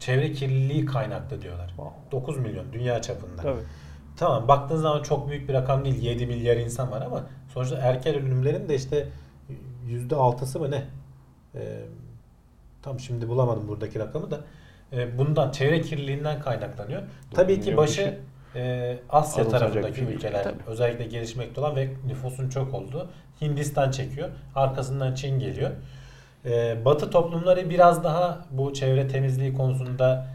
[0.00, 1.74] çevre kirliliği kaynaklı diyorlar.
[2.12, 3.42] 9 milyon dünya çapında.
[3.42, 3.60] Tabii.
[4.16, 6.02] Tamam baktığın zaman çok büyük bir rakam değil.
[6.02, 9.08] 7 milyar insan var ama sonuçta erken ölümlerin de işte
[9.88, 10.84] %6'sı mı ne?
[11.54, 11.60] Ee,
[12.82, 14.40] tam şimdi bulamadım buradaki rakamı da.
[14.92, 17.02] Ee, bundan çevre kirliliğinden kaynaklanıyor.
[17.30, 18.18] Tabii ki başı
[18.54, 20.62] e, Asya tarafındaki şey ülkeler Tabii.
[20.66, 23.08] özellikle gelişmekte olan ve nüfusun çok olduğu
[23.40, 24.28] Hindistan çekiyor.
[24.54, 25.70] Arkasından Çin geliyor.
[26.44, 30.26] Ee, batı toplumları biraz daha bu çevre temizliği konusunda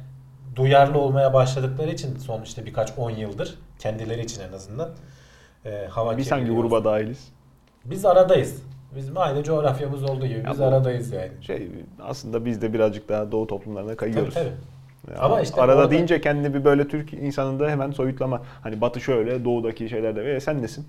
[0.55, 4.89] duyarlı olmaya başladıkları için son işte birkaç on yıldır kendileri için en azından
[5.65, 7.27] e, hava Biz hangi gruba dahiliz?
[7.85, 8.63] Biz aradayız.
[8.95, 11.31] Bizim aynı coğrafyamız olduğu gibi Ya biz bu- aradayız yani.
[11.41, 11.67] Şey
[12.01, 14.33] aslında biz de birazcık daha doğu toplumlarına Tabii kayıyoruz.
[14.33, 14.51] tabii.
[15.13, 18.41] Ya Ama işte arada orada- deyince kendini bir böyle Türk insanında hemen soyutlama.
[18.61, 20.85] Hani batı şöyle, doğudaki şeylerde ve sen nesin?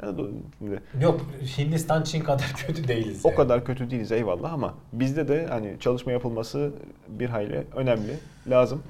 [0.00, 0.22] Sen de
[0.58, 1.20] şimdi Yok
[1.58, 3.20] Hindistan Çin kadar kötü değiliz.
[3.24, 3.36] o yani.
[3.36, 6.70] kadar kötü değiliz eyvallah ama bizde de hani çalışma yapılması
[7.08, 8.12] bir hayli önemli,
[8.46, 8.82] lazım.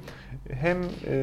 [0.50, 0.76] Hem
[1.06, 1.14] e,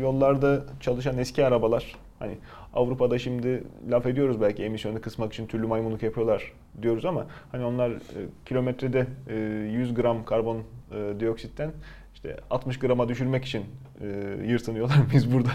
[0.00, 2.32] yollarda çalışan eski arabalar hani
[2.74, 6.52] Avrupa'da şimdi laf ediyoruz belki emisyonu kısmak için türlü maymunluk yapıyorlar
[6.82, 7.98] diyoruz ama hani onlar e,
[8.46, 10.62] kilometrede e, 100 gram karbon
[10.92, 11.70] e, dioksitten
[12.14, 13.64] işte 60 grama düşürmek için
[14.00, 14.06] e,
[14.46, 15.50] yırtınıyorlar biz burada.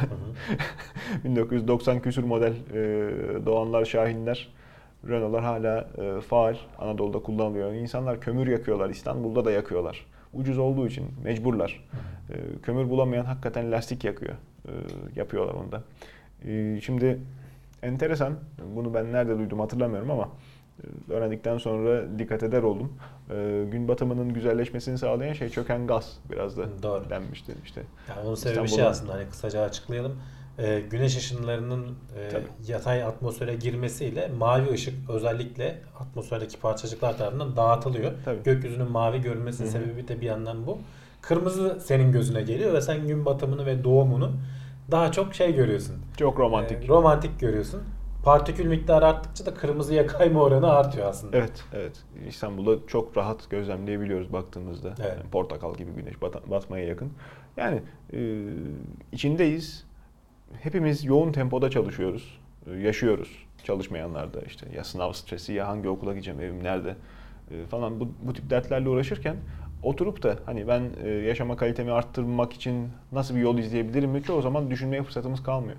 [1.24, 4.54] 1990 küsür model e, Doğanlar, Şahinler,
[5.08, 7.74] Renault'lar hala e, faal Anadolu'da kullanılıyor.
[7.74, 10.06] İnsanlar kömür yakıyorlar, İstanbul'da da yakıyorlar.
[10.34, 11.84] Ucuz olduğu için mecburlar.
[12.30, 14.34] E, kömür bulamayan hakikaten lastik yakıyor.
[14.68, 14.72] E,
[15.16, 15.84] yapıyorlar onu da.
[16.48, 17.20] E, şimdi
[17.84, 18.34] enteresan,
[18.76, 20.30] bunu ben nerede duydum hatırlamıyorum ama
[20.84, 22.94] e, öğrendikten sonra dikkat eder oldum.
[23.30, 27.10] E, gün batımının güzelleşmesini sağlayan şey çöken gaz biraz da Doğru.
[27.10, 27.82] denmişti işte.
[28.10, 30.18] Yani onun sebebi şey aslında hani kısaca açıklayalım.
[30.60, 31.86] Ee, güneş ışınlarının
[32.18, 32.44] e, Tabii.
[32.68, 38.12] yatay atmosfere girmesiyle mavi ışık özellikle atmosferdeki parçacıklar tarafından dağıtılıyor.
[38.26, 38.44] Tabii.
[38.44, 39.84] Gökyüzünün mavi görünmesinin Hı hı.
[39.84, 40.80] sebebi de bir yandan bu.
[41.22, 44.32] Kırmızı senin gözüne geliyor ve sen gün batımını ve doğumunu
[44.92, 45.96] daha çok şey görüyorsun.
[46.18, 46.84] Çok romantik.
[46.84, 47.82] Ee, romantik görüyorsun.
[48.24, 51.38] Partikül miktarı arttıkça da kırmızıya kayma oranı artıyor aslında.
[51.38, 52.04] Evet, evet.
[52.28, 54.96] İstanbul'da çok rahat gözlemleyebiliyoruz baktığımızda.
[55.00, 55.18] Evet.
[55.18, 57.12] Yani portakal gibi güneş bata- batmaya yakın.
[57.58, 57.82] Yani
[58.14, 58.44] e,
[59.12, 59.86] içindeyiz.
[60.62, 62.40] Hepimiz yoğun tempoda çalışıyoruz.
[62.68, 63.46] E, yaşıyoruz.
[63.64, 66.96] Çalışmayanlar da işte ya sınav stresi ya hangi okula gideceğim, evim nerede
[67.52, 69.36] e, falan bu, bu tip dertlerle uğraşırken
[69.86, 74.42] oturup da hani ben e, yaşama kalitemi arttırmak için nasıl bir yol izleyebilirim mi çoğu
[74.42, 75.78] zaman düşünmeye fırsatımız kalmıyor.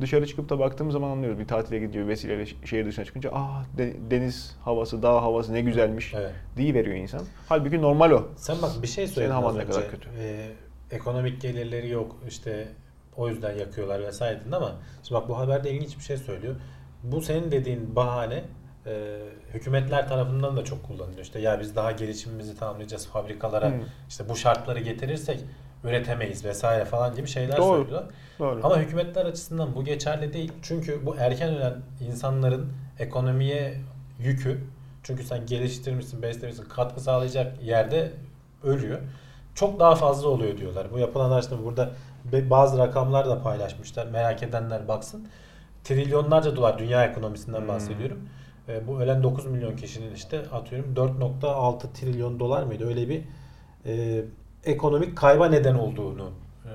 [0.00, 1.38] Dışarı çıkıp da baktığımız zaman anlıyoruz.
[1.38, 6.14] Bir tatile gidiyor vesileyle şehir dışına çıkınca ah de- deniz havası, dağ havası ne güzelmiş
[6.16, 6.32] Evet.
[6.56, 7.20] diye veriyor insan.
[7.48, 8.28] Halbuki normal o.
[8.36, 10.08] Sen bak bir şey Senin söyledin havan az ne kadar kötü.
[10.18, 10.46] Ee,
[10.90, 12.68] ekonomik gelirleri yok işte
[13.16, 14.72] o yüzden yakıyorlar vesaire dedin ama
[15.02, 16.54] şimdi bak bu haberde ilginç bir şey söylüyor.
[17.02, 18.44] Bu senin dediğin bahane
[18.88, 19.18] e,
[19.54, 21.22] hükümetler tarafından da çok kullanılıyor.
[21.22, 23.80] İşte ya biz daha gelişimimizi tamamlayacağız fabrikalara Hmm.
[24.08, 25.40] işte bu şartları getirirsek
[25.84, 27.76] üretemeyiz vesaire falan gibi şeyler Doğru.
[27.76, 28.10] söylüyorlar.
[28.38, 28.60] Doğru.
[28.62, 30.52] Ama hükümetler açısından bu geçerli değil.
[30.62, 31.74] Çünkü bu erken ölen
[32.08, 33.80] insanların ekonomiye
[34.18, 34.60] yükü.
[35.02, 38.12] Çünkü sen geliştirmişsin, beslemişsin, katkı sağlayacak yerde
[38.64, 38.98] ölüyor.
[39.54, 40.92] Çok daha fazla oluyor diyorlar.
[40.92, 41.90] Bu yapılan araştırma burada
[42.32, 44.06] bazı rakamlar da paylaşmışlar.
[44.06, 45.28] Merak edenler baksın.
[45.84, 47.66] Trilyonlarca dolar dünya ekonomisinden Hmm.
[48.68, 52.86] E, bu ölen 9 milyon kişinin işte atıyorum 4.6 trilyon dolar mıydı?
[52.88, 53.22] Öyle bir
[53.86, 54.24] e,
[54.64, 56.30] ekonomik kayba neden olduğunu
[56.64, 56.70] e,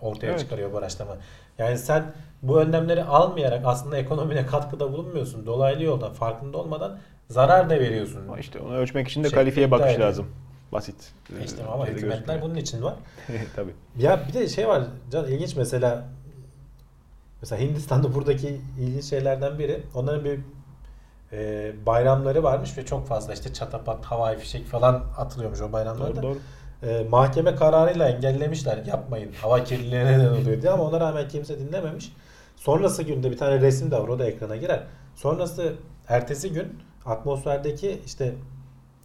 [0.00, 0.40] ortaya Evet.
[0.40, 1.16] çıkarıyor bu araştırma.
[1.58, 2.04] Yani sen
[2.42, 5.46] bu önlemleri almayarak aslında ekonomine katkıda bulunmuyorsun.
[5.46, 8.20] Dolaylı yoldan farkında olmadan zarar da veriyorsun.
[8.28, 10.08] Ama işte onu ölçmek için de Şey, kalifiye bakış ediyor.
[10.08, 10.26] lazım.
[10.72, 11.12] Basit.
[11.40, 12.42] E İşte Ee, ama şeyde hükümetler gözükmüyor.
[12.42, 12.94] bunun için var.
[13.56, 13.74] Tabii.
[13.98, 16.04] Ya bir de şey var Can ilginç mesela
[17.40, 20.40] mesela Hindistan'da buradaki ilginç şeylerden biri onların bir
[21.32, 26.22] e, bayramları varmış ve çok fazla işte çatapat, havai fişek falan atılıyormuş o bayramlarda.
[26.22, 26.38] Doğru
[26.82, 26.90] doğru.
[26.90, 32.12] E, mahkeme kararıyla engellemişler yapmayın hava kirliliğine neden oluyor diye ama ona rağmen kimse dinlememiş.
[32.56, 34.82] Sonrası günde bir tane resim de var o da ekrana girer.
[35.16, 35.74] Sonrası
[36.08, 38.34] ertesi gün atmosferdeki işte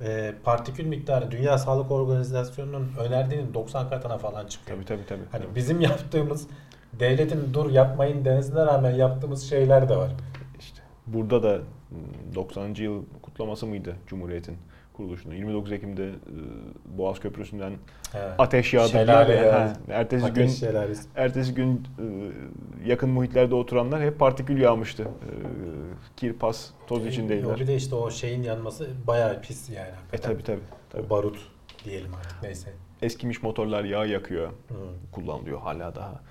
[0.02, 4.78] e, partikül miktarı Dünya Sağlık Organizasyonu'nun önerdiğinin 90 katına falan çıkıyor.
[4.78, 5.28] Tabii tabii tabii.
[5.32, 5.56] Hani tabii.
[5.56, 6.48] bizim yaptığımız
[7.00, 10.12] devletin dur yapmayın demesine rağmen yaptığımız şeyler de var.
[11.08, 12.74] Burada da m, 90.
[12.76, 14.58] yıl kutlaması mıydı Cumhuriyet'in
[14.94, 15.36] kuruluşunun?
[15.36, 16.14] 29 Ekim'de e,
[16.98, 17.74] Boğaz Köprüsü'nden
[18.12, 18.20] He.
[18.38, 18.88] ateş yağdı.
[18.90, 19.60] Şelale diye de, ya.
[19.60, 21.08] ha, Ertesi Ateş gün şelalesi.
[21.16, 22.04] ertesi gün e,
[22.90, 25.04] yakın muhitlerde oturanlar hep partikül yağmıştı.
[25.04, 25.08] E,
[26.18, 27.60] Kir, pas, toz O içindeydiler.
[27.60, 29.88] bir de işte o şeyin yanması bayağı pis yani.
[29.88, 30.32] E hakikaten.
[30.32, 30.62] tabi tabi.
[31.06, 31.38] O barut
[31.86, 32.70] diyelim artık neyse.
[33.02, 34.48] Eskimiş motorlar yağ yakıyor.
[34.48, 34.74] Hı.
[35.12, 36.22] Kullanılıyor hala daha.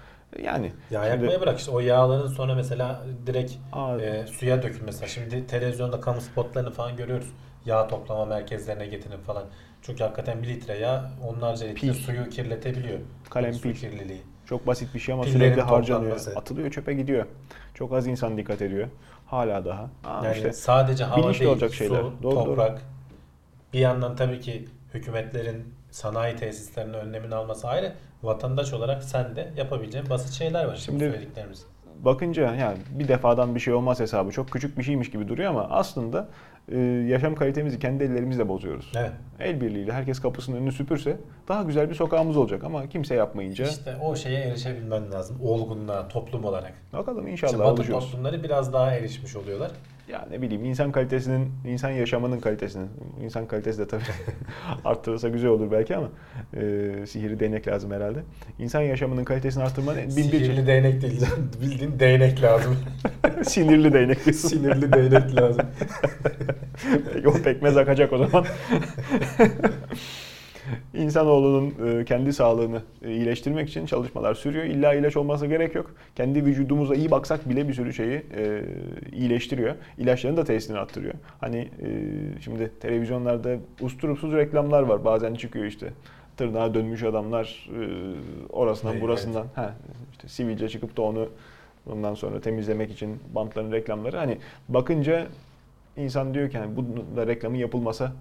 [0.42, 3.52] Yani Yağ şimdi- yakmayı bırak işte o yağların sonra mesela direkt
[4.00, 5.08] e, suya dökülmesi.
[5.08, 7.28] Şimdi televizyonda kamu spotlarını falan görüyoruz.
[7.66, 9.44] Yağ toplama merkezlerine getirin falan.
[9.82, 11.92] Çünkü hakikaten bir litre yağ onlarca litre Pil.
[11.94, 12.98] suyu kirletebiliyor.
[13.30, 13.74] Kalem Su pil.
[13.74, 14.22] kirliliği.
[14.46, 16.00] Çok basit bir şey ama Pillerin sürekli harcanıyor.
[16.16, 16.36] toplanması.
[16.38, 17.26] Atılıyor çöpe gidiyor.
[17.74, 18.88] Çok az insan dikkat ediyor.
[19.26, 19.90] Hala daha.
[20.04, 21.96] Aa, Yani işte sadece hava değil, olacak şeyler.
[22.00, 22.44] su, Doğru, doğru.
[22.44, 22.82] toprak.
[23.72, 27.92] Bir yandan tabii ki hükümetlerin sanayi tesislerinin önlemini alması ayrı.
[28.24, 30.76] Vatandaş olarak sen de yapabileceğin basit şeyler var.
[30.76, 31.66] Şimdi söylediklerimiz.
[32.00, 35.66] bakınca yani bir defadan bir şey olmaz hesabı çok küçük bir şeymiş gibi duruyor ama
[35.70, 36.28] aslında
[36.72, 38.92] e, yaşam kalitemizi kendi ellerimizle bozuyoruz.
[38.96, 39.10] Evet.
[39.40, 41.16] El birliğiyle herkes kapısının önünü süpürse
[41.48, 45.38] daha güzel bir sokağımız olacak ama kimse yapmayınca İşte o şeye erişebilmen lazım.
[45.42, 46.72] Olgunluğa, toplum olarak.
[46.92, 48.04] bakalım İşte inşallah Batı alışıyoruz.
[48.04, 49.70] toplumları biraz daha erişmiş oluyorlar.
[50.08, 52.88] Ya ne bileyim insan kalitesinin, insan yaşamının kalitesinin,
[53.22, 54.02] insan kalitesi de tabii
[54.84, 56.08] arttırılsa güzel olur belki ama
[56.54, 58.18] e, sihirli değnek lazım herhalde.
[58.58, 61.26] İnsan yaşamının kalitesini arttırmanın bin bir Sihirli değnek değil.
[61.60, 62.76] Bildiğin değnek lazım.
[63.42, 64.48] sinirli değnek diyorsun.
[64.48, 65.66] Sinirli değnek lazım.
[67.14, 68.46] Peki, o pekmez akacak o zaman.
[70.94, 74.64] İnsanoğlunun e, kendi sağlığını e, iyileştirmek için çalışmalar sürüyor.
[74.64, 75.94] İlla ilaç olması gerek yok.
[76.16, 78.62] Kendi vücudumuza iyi baksak bile bir sürü şeyi e,
[79.12, 79.74] iyileştiriyor.
[79.98, 81.14] İlaçların da tesirini arttırıyor.
[81.40, 81.68] Hani
[82.40, 85.04] şimdi televizyonlarda usturupsuz reklamlar var.
[85.04, 85.92] Bazen çıkıyor işte
[86.36, 87.70] tırnağa dönmüş adamlar
[88.50, 89.02] orasından Evet.
[89.02, 89.74] burasından ha,
[90.12, 91.28] işte sivilce çıkıp da onu
[91.92, 94.16] ondan sonra temizlemek için bantların reklamları.
[94.16, 94.38] Hani
[94.68, 95.26] bakınca
[95.96, 98.12] insan diyor ki hani bunun da reklamı yapılmasa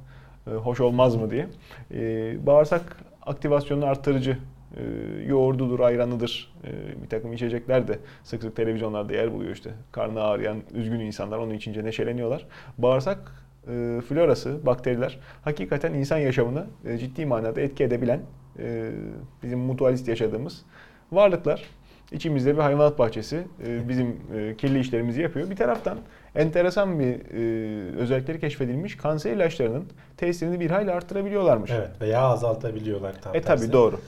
[0.45, 1.47] hoş olmaz mı diye.
[1.93, 4.37] E, bağırsak aktivasyonunu arttırıcı
[4.77, 4.83] e,
[5.27, 9.71] yoğurdudur, ayranıdır, e, bir takım içecekler de sık sık televizyonlarda yer buluyor işte.
[9.91, 12.45] Karnı ağrıyan, üzgün insanlar onu içince neşeleniyorlar.
[12.77, 13.31] Bağırsak
[13.67, 18.19] e, florası, bakteriler hakikaten insan yaşamını e, ciddi manada etki edebilen
[18.59, 18.91] e,
[19.43, 20.65] bizim mutualist yaşadığımız
[21.11, 21.63] varlıklar.
[22.11, 25.49] İçimizde bir hayvanat bahçesi e, bizim e, kirli işlerimizi yapıyor.
[25.49, 25.97] Bir taraftan
[26.35, 29.85] enteresan bir e, özellikleri keşfedilmiş kanser ilaçlarının
[30.17, 31.71] tesirini bir hayli arttırabiliyorlarmış.
[31.71, 33.99] Evet veya azaltabiliyorlar tam E tabi doğru.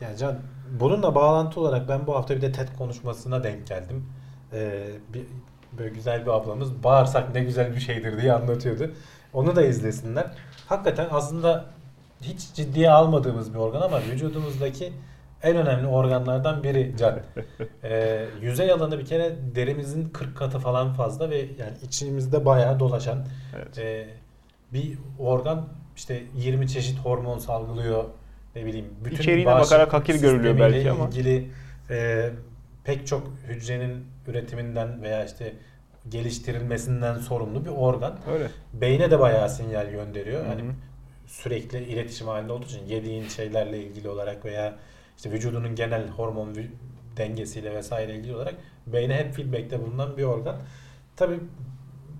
[0.00, 0.38] Yani Can
[0.80, 4.06] bununla bağlantı olarak ben bu hafta bir de TED konuşmasına denk geldim.
[4.52, 5.24] Ee, bir,
[5.78, 8.90] böyle güzel bir ablamız bağırsak ne güzel bir şeydir diye anlatıyordu.
[9.32, 10.26] Onu da izlesinler.
[10.66, 11.64] Hakikaten aslında
[12.22, 14.92] hiç ciddiye almadığımız bir organ ama vücudumuzdaki
[15.42, 17.20] en önemli organlardan biri can.
[17.84, 23.26] Ee, yüzey alanı bir kere derimizin 40 katı falan fazla ve yani içimizde bayağı dolaşan
[23.56, 23.78] Evet.
[23.78, 24.08] ee,
[24.72, 28.04] bir organ işte 20 çeşit hormon salgılıyor.
[28.56, 31.08] Ne bileyim bütün İçeriğine bakarak hakir görülüyor belki ama.
[31.08, 31.50] ilgili
[31.90, 32.30] e,
[32.84, 35.52] pek çok hücrenin üretiminden veya işte
[36.08, 38.18] geliştirilmesinden sorumlu bir organ.
[38.32, 38.48] Öyle.
[38.72, 40.46] Beyne de bayağı sinyal gönderiyor.
[40.46, 40.62] Hani
[41.26, 44.74] sürekli iletişim halinde olduğu için yediğin şeylerle ilgili olarak veya
[45.18, 46.56] işte vücudunun genel hormon
[47.16, 48.54] dengesiyle vesaire ilgili olarak
[48.86, 50.56] beyne hep feedback'te bulunan bir organ.
[51.16, 51.40] Tabi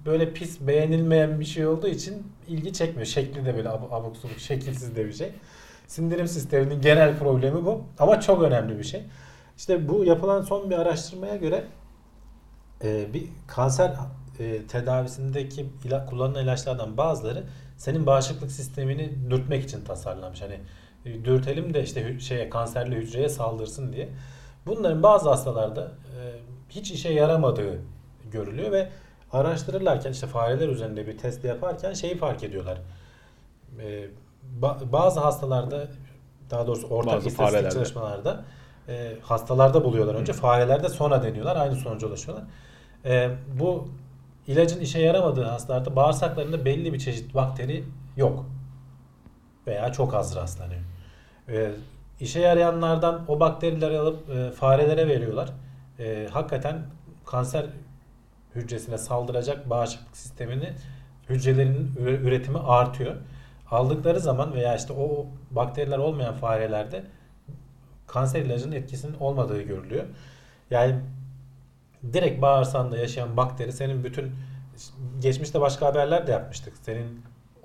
[0.07, 3.07] böyle pis beğenilmeyen bir şey olduğu için ilgi çekmiyor.
[3.07, 5.33] Şekli de böyle ab- abuk subuk şekilsiz de bir şey.
[5.87, 7.85] Sindirim sisteminin genel problemi bu.
[7.99, 9.03] Ama çok önemli bir şey.
[9.57, 11.65] İşte bu yapılan son bir araştırmaya göre
[12.85, 13.95] e, bir kanser
[14.39, 17.45] e, tedavisindeki ila, kullanılan ilaçlardan bazıları
[17.77, 20.43] senin bağışıklık sistemini dürtmek için tasarlanmış.
[20.43, 20.61] Hani
[21.25, 24.09] dürtelim de işte şeye kanserli hücreye saldırsın diye.
[24.67, 26.21] Bunların bazı hastalarda e,
[26.71, 27.79] hiç işe yaramadığı
[28.33, 28.89] görülüyor ve
[29.33, 32.79] araştırırlarken işte fareler üzerinde bir test yaparken şeyi fark ediyorlar.
[33.81, 34.07] E,
[34.63, 35.89] ba- bazı hastalarda
[36.51, 37.75] daha doğrusu ortak Bazı istatistik farelerde.
[37.75, 38.45] çalışmalarda
[38.89, 40.33] e, hastalarda buluyorlar önce.
[40.33, 41.57] Farelerde sonra deniyorlar.
[41.57, 42.45] Aynı sonuca ulaşıyorlar.
[43.05, 43.31] E,
[43.61, 43.89] bu
[44.47, 47.85] ilacın işe yaramadığı hastalarda bağırsaklarında belli bir çeşit bakteri
[48.17, 48.45] yok.
[49.67, 50.81] Veya çok az rastlanıyor.
[51.49, 51.71] E,
[52.21, 55.51] işe yarayanlardan o bakterileri alıp e, farelere veriyorlar.
[55.99, 56.83] E, hakikaten
[57.27, 57.67] kanser
[58.55, 60.73] hücresine saldıracak bağışıklık sistemini
[61.29, 63.17] hücrelerinin üre- üretimi artıyor.
[63.71, 67.05] Aldıkları zaman veya işte o bakteriler olmayan farelerde
[68.07, 70.05] kanser ilacının etkisinin olmadığı görülüyor.
[70.71, 71.01] Yani
[72.13, 74.33] direkt bağırsağında yaşayan bakteri senin bütün
[75.21, 76.75] geçmişte başka haberler de yapmıştık.
[76.83, 77.23] Senin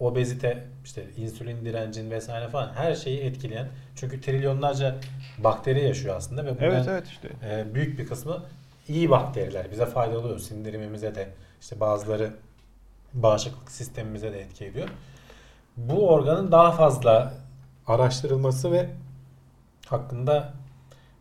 [0.07, 3.67] obezite, işte insülin direncin vesaire falan her şeyi etkileyen.
[3.95, 4.95] Çünkü trilyonlarca
[5.37, 7.29] bakteri yaşıyor aslında ve bunların Evet evet işte.
[7.49, 8.43] e, büyük bir kısmı
[8.87, 9.71] iyi bakteriler.
[9.71, 10.39] Bize faydalı oluyor.
[10.39, 11.29] Sindirimimize de
[11.61, 12.29] işte bazıları
[13.13, 14.87] bağışıklık sistemimize de etki ediyor.
[15.77, 17.33] Bu organın daha fazla
[17.87, 18.89] araştırılması ve
[19.87, 20.53] hakkında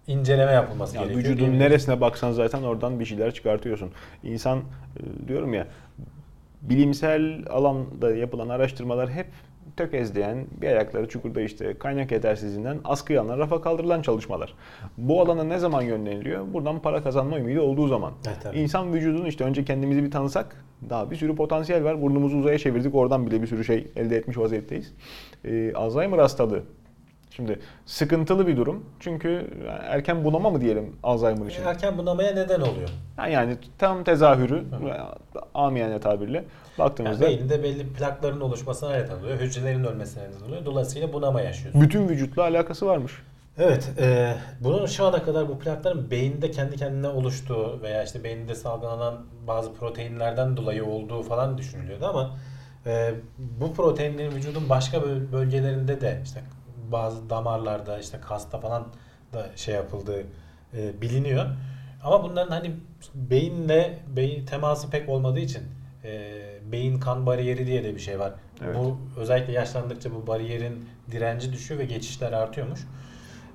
[0.06, 1.34] inceleme yapılması Yani gerekiyor.
[1.34, 3.92] vücudun neresine baksan zaten oradan bir şeyler çıkartıyorsun.
[4.22, 5.66] İnsan e, diyorum ya
[6.62, 9.26] bilimsel alanda yapılan araştırmalar hep
[9.76, 14.54] tökezleyen, bir ayakları çukurda işte kaynak yetersizliğinden askıya alınan, rafa kaldırılan çalışmalar.
[14.98, 16.52] Bu alana ne zaman yönleniliyor?
[16.52, 18.12] Buradan para kazanma ümidi olduğu zaman.
[18.26, 18.58] Evet, tabii.
[18.58, 22.02] İnsan vücudunu işte önce kendimizi bir tanısak daha bir sürü potansiyel var.
[22.02, 24.92] Burnumuzu uzaya çevirdik oradan bile bir sürü şey elde etmiş vaziyetteyiz.
[25.44, 26.62] Ee, Alzheimer hastalığı.
[27.36, 28.84] Şimdi sıkıntılı bir durum.
[29.00, 29.46] Çünkü
[29.82, 31.64] erken bunama mı diyelim Alzheimer için?
[31.64, 32.88] Erken bunamaya neden oluyor.
[33.18, 34.64] Yani, yani tam tezahürü
[35.54, 36.46] amiyane tabirle Yani
[36.78, 39.40] baktığımızda beyinde belli plakların oluşmasına neden oluyor.
[39.40, 40.64] Hücrelerin ölmesine neden oluyor.
[40.64, 41.80] Dolayısıyla bunama yaşıyorsun.
[41.80, 43.12] bütün vücutla alakası varmış.
[43.58, 48.54] Evet, e, bunun şu ana kadar bu plakların beyinde kendi kendine oluştuğu veya işte beyinde
[48.54, 49.14] salgılanan
[49.46, 52.30] bazı proteinlerden dolayı olduğu falan düşünülüyordu ama
[52.86, 55.02] E, bu proteinlerin vücudun başka
[55.32, 56.40] bölgelerinde de işte
[56.92, 58.86] bazı damarlarda işte kasta falan
[59.32, 60.20] da şey yapıldığı
[60.76, 61.46] e, biliniyor.
[62.04, 62.76] Ama bunların hani
[63.14, 65.62] beyinle beyin teması pek olmadığı için
[66.04, 66.32] e,
[66.72, 68.32] beyin kan bariyeri diye de bir şey var.
[68.64, 68.76] Evet.
[68.76, 72.80] Bu özellikle yaşlandıkça bu bariyerin direnci düşüyor ve geçişler artıyormuş.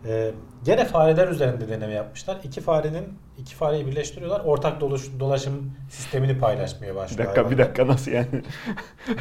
[0.05, 0.31] Ee,
[0.65, 2.37] gene fareler üzerinde deneme yapmışlar.
[2.43, 4.39] İki farenin iki fareyi birleştiriyorlar.
[4.39, 7.19] Ortak dolaş, dolaşım sistemini paylaşmaya başlıyor.
[7.19, 8.27] Bir dakika bir dakika nasıl yani?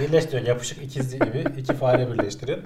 [0.00, 0.46] Birleştiriyor.
[0.46, 2.62] Yapışık ikizli gibi iki fare birleştirin.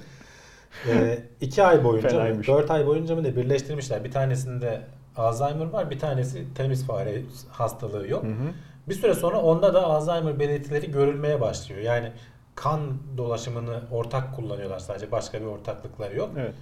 [1.40, 2.46] İki ay boyunca mı?
[2.46, 4.04] Dört ay boyunca mı ne birleştirmişler.
[4.04, 4.82] Bir tanesinde
[5.16, 5.90] Alzheimer var.
[5.90, 8.24] Bir tanesi temiz fare hastalığı yok.
[8.24, 8.52] Hı hı.
[8.88, 11.80] Bir süre sonra onda da Alzheimer belirtileri görülmeye başlıyor.
[11.80, 12.12] Yani
[12.54, 12.80] kan
[13.16, 15.12] dolaşımını ortak kullanıyorlar sadece.
[15.12, 16.30] Başka bir ortaklıkları yok.
[16.38, 16.54] Evet.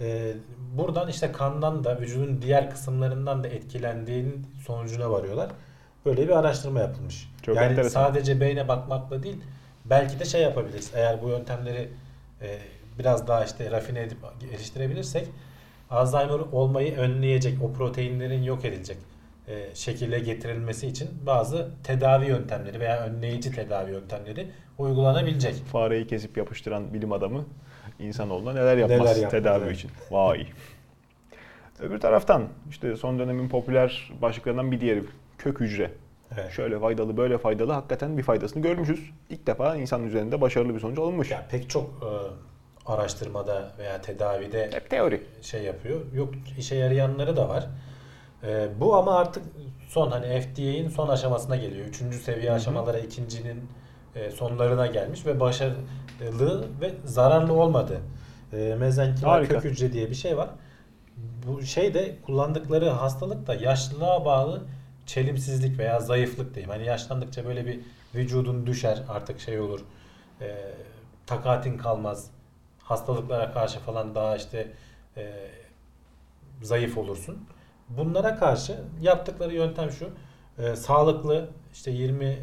[0.00, 0.32] Ee,
[0.76, 5.50] buradan işte kandan da vücudun diğer kısımlarından da etkilendiğinin sonucuna varıyorlar.
[6.06, 7.32] Böyle bir araştırma yapılmış.
[7.42, 8.04] Çok yani enteresan.
[8.04, 9.40] sadece beyne bakmakla değil
[9.84, 10.90] belki de şey yapabiliriz.
[10.94, 11.88] Eğer bu yöntemleri
[12.42, 12.58] e,
[12.98, 15.28] biraz daha işte rafine edip geliştirebilirsek
[15.90, 18.96] Alzheimer olmayı önleyecek, o proteinlerin yok edilecek
[19.48, 25.54] e, şekilde getirilmesi için bazı tedavi yöntemleri veya önleyici tedavi yöntemleri uygulanabilecek.
[25.54, 27.44] Fareyi kesip yapıştıran bilim adamı
[27.98, 29.76] insanoğluna neler yapmaz neler yapmaz, tedavi evet.
[29.76, 29.90] için.
[30.10, 30.46] Vay.
[31.80, 35.04] Öbür taraftan işte son dönemin popüler başlıklarından bir diğeri
[35.38, 35.90] kök hücre.
[36.34, 36.50] Evet.
[36.52, 39.10] Şöyle faydalı böyle faydalı hakikaten bir faydasını görmüşüz.
[39.30, 41.30] İlk defa insan üzerinde başarılı bir sonuç alınmış.
[41.30, 42.10] Ya pek çok e,
[42.86, 46.00] araştırmada veya tedavide hep teori şey yapıyor.
[46.14, 47.66] Yok işe yarayanları da var.
[48.42, 49.42] E, bu ama artık
[49.88, 51.86] son hani FDA'in son aşamasına geliyor.
[51.86, 52.56] Üçüncü seviye Hı-hı.
[52.56, 53.68] aşamalara ikincinin
[54.14, 58.00] e, sonlarına gelmiş ve başarılı ve zararlı olmadı.
[58.52, 60.48] E, mezenkimal kök hücre diye bir şey var.
[61.46, 64.62] Bu şey de kullandıkları hastalık da yaşlılığa bağlı
[65.06, 66.70] çelimsizlik veya zayıflık diyeyim.
[66.70, 67.80] Hani yaşlandıkça böyle bir
[68.14, 69.80] vücudun düşer artık şey olur.
[70.40, 70.46] E,
[71.26, 72.30] takatin kalmaz.
[72.86, 74.72] Hastalıklara karşı falan daha işte
[75.16, 75.32] e,
[76.62, 77.48] zayıf olursun.
[77.88, 80.10] Bunlara karşı yaptıkları yöntem şu.
[80.58, 82.36] E, sağlıklı işte 20-40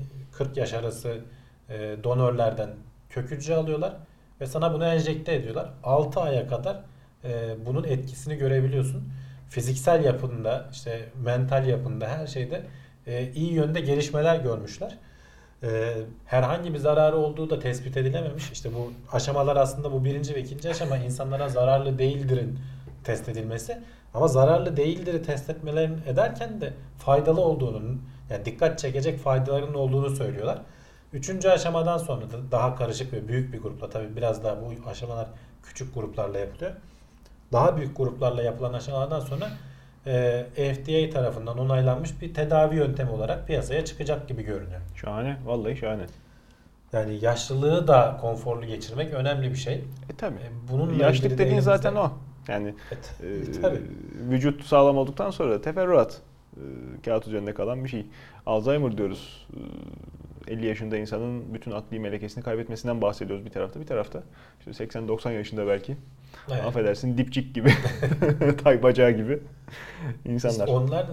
[0.56, 1.22] yaş arası
[1.70, 2.70] e, donörlerden
[3.10, 3.94] kök hücre alıyorlar
[4.42, 5.70] ve sana bunu enjekte ediyorlar.
[5.84, 6.80] 6 aya kadar
[7.24, 9.14] e, bunun etkisini görebiliyorsun.
[9.50, 12.66] Fiziksel yapında, işte mental yapında her şeyde
[13.08, 14.98] e, iyi yönde gelişmeler görmüşler.
[15.64, 18.52] E, herhangi bir zararı olduğu da tespit edilememiş.
[18.52, 22.60] İşte bu aşamalar aslında bu birinci ve ikinci aşama insanlara zararlı değildirin
[23.04, 23.84] test edilmesi.
[24.14, 27.98] Ama zararlı değildir test etmelerini ederken de faydalı olduğunu
[28.30, 30.62] yani dikkat çekecek faydalarının olduğunu söylüyorlar.
[31.14, 35.28] Üçüncü aşamadan sonra da daha karışık ve büyük bir grupla tabi biraz daha bu aşamalar
[35.64, 36.72] küçük gruplarla yapılıyor.
[37.52, 39.50] Daha büyük gruplarla yapılan aşamalardan sonra
[40.08, 44.82] e, FDA tarafından onaylanmış bir tedavi yöntemi olarak piyasaya çıkacak gibi görünüyor.
[44.96, 45.38] Şahane.
[45.46, 46.06] Vallahi şahane.
[46.94, 49.74] Yani yaşlılığı da konforlu geçirmek önemli bir şey.
[50.10, 50.36] E tabi.
[50.36, 52.12] E, bunun Yaşlık dediğin zaten o.
[52.48, 53.14] Yani evet.
[53.58, 53.82] e, Tabii.
[54.30, 56.22] vücut sağlam olduktan sonra teferruat
[56.58, 56.62] e,
[57.06, 58.06] kağıt üzerinde kalan bir şey.
[58.46, 59.48] Alzheimer diyoruz.
[59.54, 59.60] E,
[60.48, 63.80] 50 yaşında insanın bütün akli melekesini kaybetmesinden bahsediyoruz bir tarafta.
[63.80, 64.24] Bir tarafta
[64.68, 65.98] işte 80-90 yaşında belki
[66.52, 66.66] evet.
[66.66, 67.74] affedersin dipçik gibi,
[68.64, 69.40] tay bacağı gibi
[70.26, 70.68] insanlar.
[70.68, 71.08] İşte onlar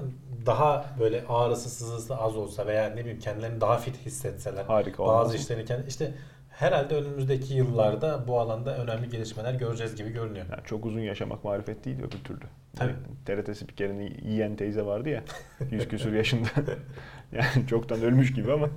[0.46, 4.64] daha böyle ağrısı sızısı az olsa veya ne bileyim kendilerini daha fit hissetseler.
[4.64, 6.14] Harika Bazı işlerini kendi, işte
[6.60, 10.46] herhalde önümüzdeki yıllarda bu alanda önemli gelişmeler göreceğiz gibi görünüyor.
[10.50, 12.44] Yani çok uzun yaşamak marifet değil öbür türlü.
[12.76, 12.94] Tabii.
[13.26, 15.24] Yani TRT spikerini yiyen teyze vardı ya.
[15.70, 16.48] Yüz küsur yaşında.
[17.32, 18.68] yani çoktan ölmüş gibi ama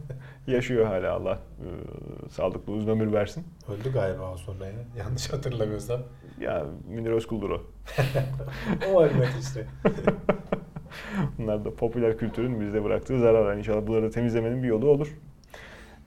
[0.48, 1.68] yaşıyor hala Allah e,
[2.30, 3.46] sağlıklı uzun ömür versin.
[3.68, 4.74] Öldü galiba o sonra ya.
[4.98, 6.02] Yanlış hatırlamıyorsam.
[6.42, 7.62] Ya Münir Özkul'dur o.
[8.94, 9.66] o ölmedi işte.
[11.38, 13.58] Bunlar da popüler kültürün bizde bıraktığı zarar.
[13.58, 15.14] İnşallah bunları temizlemenin bir yolu olur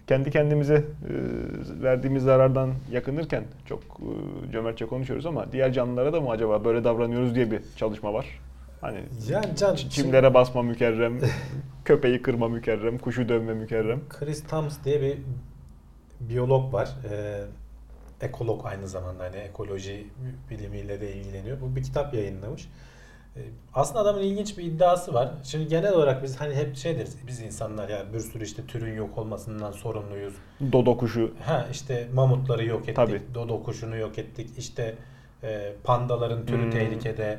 [0.06, 0.82] kendi kendimize e,
[1.82, 7.34] verdiğimiz zarardan yakınırken çok e, cömertçe konuşuyoruz ama diğer canlılara da mı acaba böyle davranıyoruz
[7.34, 8.26] diye bir çalışma var.
[8.80, 8.98] Hani
[9.28, 11.18] yani can, çimlere basma mükerrem,
[11.84, 14.00] köpeği kırma mükerrem, kuşu dövme mükerrem.
[14.08, 15.18] Chris Thoms diye bir
[16.20, 16.88] biyolog var.
[17.10, 17.44] Ee,
[18.20, 20.06] ekolog aynı zamanda hani ekoloji
[20.50, 21.60] bilimiyle de ilgileniyor.
[21.60, 22.68] Bu bir kitap yayınlamış.
[23.36, 23.40] Ee,
[23.74, 25.30] aslında adamın ilginç bir iddiası var.
[25.44, 28.94] Şimdi genel olarak biz hani hep şey deriz biz insanlar ya bir sürü işte türün
[28.94, 30.34] yok olmasından sorumluyuz.
[30.72, 31.34] Dodo kuşu.
[31.44, 32.96] Ha işte mamutları yok ettik.
[32.96, 33.22] Tabii.
[33.34, 34.50] Dodo kuşunu yok ettik.
[34.58, 34.94] İşte
[35.42, 36.70] e, pandaların türü hmm.
[36.70, 37.38] tehlikede.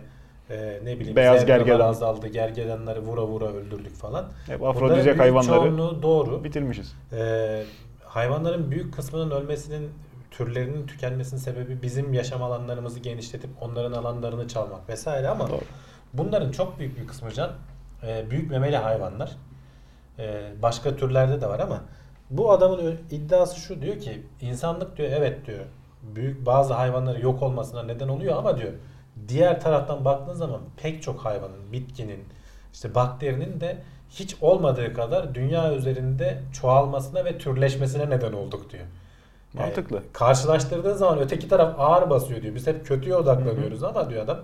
[0.50, 2.28] E, ne bileyim Beyaz gergedan azaldı.
[2.28, 4.26] Gergedanları vura vura öldürdük falan.
[4.48, 6.44] Hep afrodizyak hayvanları doğru.
[6.44, 6.96] bitirmişiz.
[7.14, 7.64] E,
[8.04, 9.90] hayvanların büyük kısmının ölmesinin
[10.32, 15.62] türlerinin tükenmesinin sebebi bizim yaşam alanlarımızı genişletip onların alanlarını çalmak vesaire ama Doğru.
[16.14, 17.52] bunların çok büyük bir kısmı can
[18.08, 19.32] e, büyük memeli hayvanlar.
[20.20, 21.82] E, başka türlerde de var ama
[22.30, 25.66] Bu adamın iddiası şu diyor ki insanlık diyor evet diyor
[26.16, 28.74] büyük bazı hayvanların yok olmasına neden oluyor ama diyor
[29.28, 32.26] diğer taraftan baktığın zaman pek çok hayvanın, bitkinin,
[32.74, 33.78] işte bakterinin de
[34.10, 38.86] hiç olmadığı kadar dünya üzerinde çoğalmasına ve türleşmesine neden olduk diyor.
[39.60, 40.04] Mantıklı.
[40.14, 42.56] karşılaştırdığın zaman öteki taraf ağır basıyor diyor.
[42.56, 44.38] Biz hep kötüye odaklanıyoruz ama diyor adam.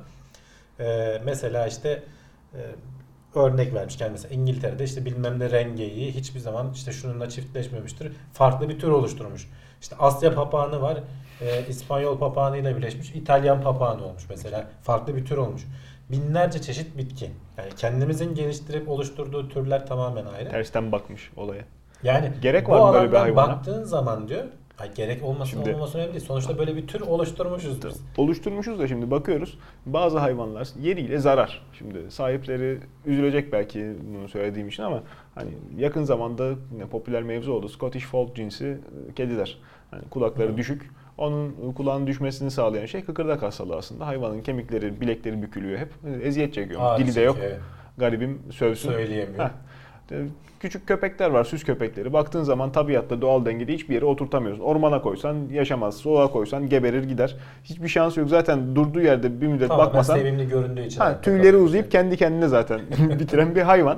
[0.80, 2.04] e, mesela işte
[2.54, 2.60] e,
[3.36, 8.12] örnek vermişken mesela İngiltere'de işte bilmem ne rengeyi hiçbir zaman işte şununla çiftleşmemiştir.
[8.34, 9.50] Farklı bir tür oluşturmuş.
[9.82, 10.98] İşte Asya papağanı var.
[11.42, 13.12] e, İspanyol papağanıyla birleşmiş.
[13.12, 14.68] İtalyan papağanı olmuş mesela.
[14.82, 15.62] Farklı bir tür olmuş.
[16.12, 17.32] Binlerce çeşit bitki.
[17.58, 20.50] Yani kendimizin geliştirip oluşturduğu türler tamamen ayrı.
[20.50, 21.62] Tersten bakmış olaya.
[22.04, 23.48] Yani Gerek var mı böyle bir hayvana?
[23.48, 24.44] baktığın zaman diyor
[24.80, 26.26] ay gerek olmasın Şimdi- olmaması önemli değil.
[26.26, 28.02] Sonuçta böyle bir tür oluşturmuşuz biz.
[28.18, 29.58] Oluşturmuşuz da şimdi bakıyoruz.
[29.86, 31.62] Bazı hayvanlar yeriyle zarar.
[31.74, 35.04] Şimdi sahipleri üzülecek belki bunu söylediğim için ama
[35.36, 37.70] hani yakın zamanda yine popüler mevzu oldu.
[37.70, 38.66] Scottish Fold cinsi
[39.10, 39.58] e, kediler.
[39.92, 40.58] Hani kulakları Hı.
[40.58, 40.90] düşük.
[41.18, 44.08] Onun kulağın düşmesini sağlayan şey kıkırdak hastalığı aslında.
[44.08, 45.90] Hayvanın kemikleri, bilekleri bükülüyor hep.
[46.08, 47.00] E, Eziyet çekiyor.
[47.00, 47.38] Dili de yok.
[47.98, 48.90] Garibim sövsün.
[48.92, 49.44] Söyleyemiyor.
[49.44, 49.50] Heh.
[50.64, 52.14] Küçük köpekler var, süs köpekleri.
[52.14, 54.64] Baktığın zaman tabiatta doğal dengede hiçbir yere oturtamıyorsun.
[54.64, 57.36] Ormana koysan yaşamaz, soğuğa koysan geberir gider.
[57.64, 58.30] Hiçbir şansı yok.
[58.30, 61.00] Zaten durduğu yerde bir müddet Tamamen bakmasan sevimli göründüğü için.
[61.00, 62.82] ha, tüyleri uzayıp kendi kendine zaten
[63.20, 63.98] bitiren bir hayvan.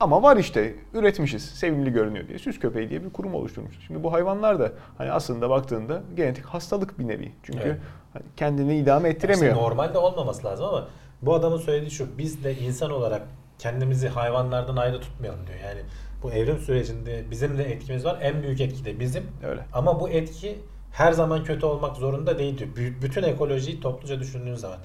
[0.00, 3.84] Ama var işte üretmişiz sevimli görünüyor diye süs köpeği diye bir kurum oluşturmuşuz.
[3.86, 7.32] Şimdi bu hayvanlar da hani aslında baktığında genetik hastalık bir nevi.
[7.42, 7.76] Çünkü Evet.
[8.12, 9.56] hani kendini idame ettiremiyor.
[9.56, 10.88] normalde olmaması lazım ama
[11.22, 13.22] bu adamın söylediği şu biz de insan olarak
[13.58, 15.58] kendimizi hayvanlardan ayrı tutmayalım diyor.
[15.64, 15.80] Yani
[16.22, 18.18] bu evrim sürecinde bizim de etkimiz var.
[18.22, 19.26] En büyük etki de bizim.
[19.48, 19.66] Öyle.
[19.72, 20.58] Ama bu etki
[20.92, 22.70] her zaman kötü olmak zorunda değil diyor.
[22.76, 24.78] Bü- Bütün ekolojiyi topluca düşündüğün zaman.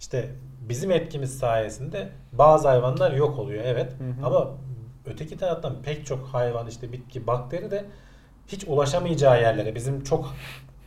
[0.00, 3.92] İşte bizim etkimiz sayesinde bazı hayvanlar yok oluyor evet.
[3.98, 4.26] Hı hı.
[4.26, 4.50] Ama
[5.06, 7.84] öteki taraftan pek çok hayvan işte bitki, bakteri de
[8.48, 10.34] hiç ulaşamayacağı yerlere bizim çok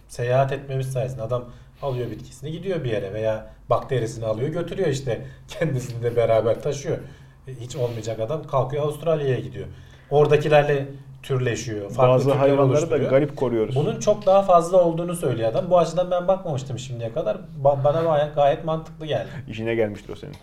[0.08, 1.46] seyahat etmemiz sayesinde adam
[1.82, 6.98] alıyor bitkisini gidiyor bir yere veya bakterisini alıyor götürüyor işte kendisini de beraber taşıyor.
[7.48, 9.66] E, Hiç olmayacak adam kalkıyor Avustralya'ya gidiyor.
[10.12, 10.86] Oradakilerle
[11.24, 11.90] türleşiyor.
[11.92, 13.10] Farklı Bazı hayvanları da oluşturuyor.
[13.10, 13.76] garip koruyoruz.
[13.76, 15.70] Bunun çok daha fazla olduğunu söylüyor adam.
[15.70, 17.36] Bu açıdan ben bakmamıştım şimdiye kadar.
[17.64, 19.28] Ba- bana gayet, gayet mantıklı geldi.
[19.48, 20.36] İşine gelmiştir o senin.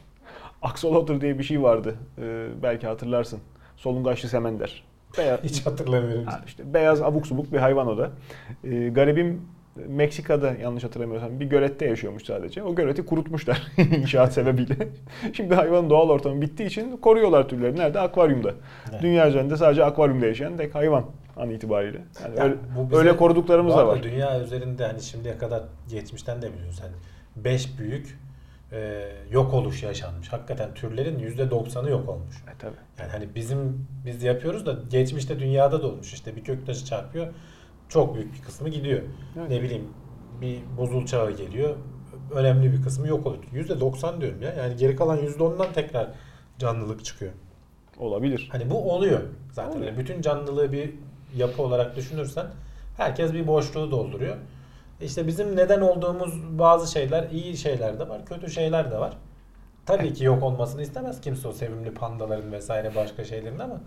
[0.63, 1.95] Axolotl diye bir şey vardı.
[2.19, 3.41] Ee, belki hatırlarsın.
[3.77, 4.85] Solungaçlı semender.
[5.19, 6.25] Beyaz, Hiç hatırlamıyorum.
[6.27, 8.11] ha, işte beyaz abuk subuk bir hayvan o da.
[8.65, 9.43] Ee, garibim
[9.77, 12.63] Meksika'da yanlış hatırlamıyorsam bir gölette yaşıyormuş sadece.
[12.63, 13.63] O göleti kurutmuşlar
[13.97, 14.77] inşaat sebebiyle.
[15.33, 17.77] Şimdi hayvanın doğal ortamı bittiği için koruyorlar türleri.
[17.77, 18.01] Nerede?
[18.01, 18.51] Akvaryumda.
[18.91, 19.03] Evet.
[19.03, 21.05] Dünya üzerinde sadece akvaryumda yaşayan tek hayvan
[21.37, 21.99] an itibariyle.
[22.25, 24.03] Yani Ya öyle, bu bize- öyle koruduklarımız da var.
[24.03, 26.91] Dünya üzerinde hani şimdiye kadar geçmişten de biliyorsun sen.
[27.45, 28.19] 5 büyük
[28.73, 30.29] e, yok oluş yaşanmış.
[30.33, 32.35] Hakikaten türlerin %90'ı yok olmuş.
[32.37, 32.75] E, tabii.
[32.99, 36.13] Yani hani bizim biz yapıyoruz da geçmişte dünyada da olmuş.
[36.15, 37.27] İşte bir göktaşı çarpıyor.
[37.89, 39.01] Çok büyük bir kısmı gidiyor.
[39.39, 39.51] Evet.
[39.51, 39.89] Ne bileyim
[40.41, 41.77] bir buzul çağı geliyor.
[42.31, 43.43] Önemli bir kısmı yok oluyor.
[43.53, 44.53] %90 diyorum ya.
[44.53, 46.09] Yani geri kalan %10'dan tekrar
[46.59, 47.33] canlılık çıkıyor.
[47.99, 48.49] Olabilir.
[48.53, 49.21] Hani bu oluyor
[49.53, 49.77] zaten.
[49.77, 49.87] Oluyor.
[49.87, 50.91] Yani bütün canlılığı bir
[51.37, 52.47] yapı olarak düşünürsen
[52.97, 54.37] herkes bir boşluğu dolduruyor.
[55.01, 59.17] İşte bizim neden olduğumuz bazı şeyler iyi şeyler de var, kötü şeyler de var.
[59.87, 63.81] Tabii ki yok olmasını istemez kimse o sevimli pandaların vesaire başka şeylerin ama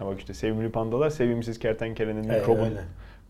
[0.00, 2.84] Ama işte sevimli pandalar sevimsiz kertenkelenin, Evet, mikrobun, öyle.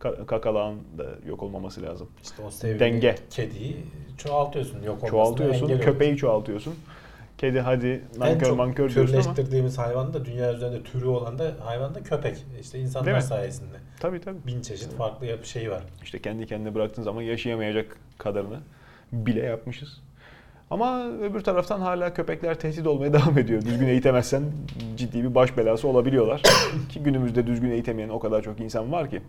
[0.05, 2.09] Ka- kakalağın da yok olmaması lazım.
[2.23, 3.15] işte o sevimli Denge.
[3.31, 3.77] kediyi
[4.19, 6.75] çoğaltıyorsun yok olmasına Çoğaltıyorsun, köpeği çoğaltıyorsun.
[7.39, 11.53] Kedi hadi En nankör mankör diyorsun ama türleştirdiğimiz hayvan da dünya üzerinde türü olan da
[11.65, 12.37] hayvan da köpek.
[12.61, 13.23] İşte Değil insanlar mi?
[13.23, 13.77] sayesinde.
[14.01, 14.37] tabii tabii.
[14.47, 15.83] Bin çeşit farklı yapı şeyi var.
[16.03, 18.59] İşte kendi kendine bıraktığın zaman yaşayamayacak kadarını
[19.13, 20.01] bile yapmışız.
[20.71, 23.63] Ama öbür taraftan hala köpekler tehdit olmaya devam ediyor.
[23.63, 24.43] Düzgün eğitemezsen
[24.97, 26.43] ciddi bir baş belası olabiliyorlar.
[26.89, 29.23] ki günümüzde düzgün eğitemeyen o kadar çok insan var ki.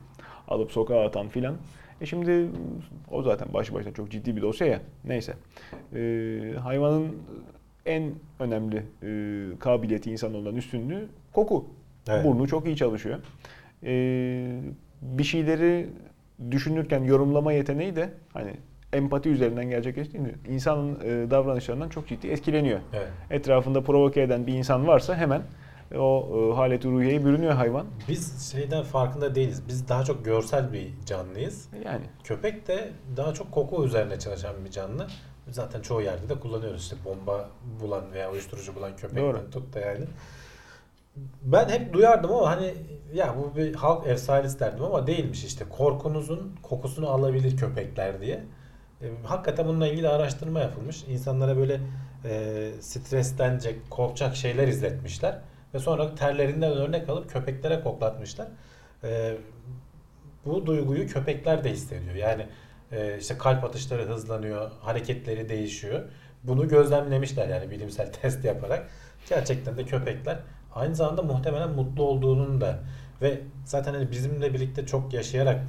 [0.48, 1.56] Alıp sokağa atan filan.
[2.02, 2.50] E şimdi
[3.12, 4.82] o zaten başı başına çok ciddi bir dosya ya.
[5.06, 5.34] Neyse.
[5.96, 7.12] Ee, hayvanın
[7.86, 11.66] en önemli e, kabiliyeti insan olan üstünlüğü koku.
[12.08, 12.26] Evet.
[12.26, 13.20] Burnu çok iyi çalışıyor.
[13.84, 14.62] Ee,
[15.02, 15.90] bir şeyleri
[16.52, 18.52] düşünürken yorumlama yeteneği de hani
[18.94, 22.80] empati üzerinden gerçekleştiğinde insanın e, davranışlarından çok ciddi etkileniyor.
[22.94, 23.08] Evet.
[23.30, 25.42] Etrafında provoke eden bir insan varsa hemen
[25.96, 27.86] o e, haleti ruhiyeye bürünüyor hayvan.
[28.08, 29.62] Biz şeyden farkında değiliz.
[29.68, 31.68] Biz daha çok görsel bir canlıyız.
[31.86, 35.08] Yani Köpek de daha çok koku üzerine çalışan bir canlı.
[35.50, 37.50] Zaten çoğu yerde de kullanıyoruz işte bomba
[37.82, 39.52] bulan veya uyuşturucu bulan köpekten Doğru.
[39.52, 40.06] tut da yani.
[41.42, 42.74] Ben hep duyardım ama hani
[43.14, 45.66] ya bu bir halk efsanesi derdim ama değilmiş işte.
[45.70, 48.44] Korkunuzun kokusunu alabilir köpekler diye.
[49.02, 51.04] E, hakikaten bununla ilgili araştırma yapılmış.
[51.04, 51.80] İnsanlara böyle
[52.26, 55.40] e, streslenecek, korkacak şeyler izletmişler.
[55.76, 58.48] Ve sonra terlerinden örnek alıp köpeklere koklatmışlar.
[59.04, 59.38] e,
[60.46, 62.16] bu duyguyu köpekler de hissediyor.
[62.16, 62.46] Yani
[62.92, 66.02] e, işte kalp atışları hızlanıyor, hareketleri değişiyor.
[66.44, 68.90] Bunu gözlemlemişler yani bilimsel test yaparak.
[69.30, 70.38] Gerçekten de köpekler
[70.76, 72.80] aynı zamanda muhtemelen mutlu olduğunun da
[73.22, 75.62] ve zaten hani bizimle birlikte çok yaşayarak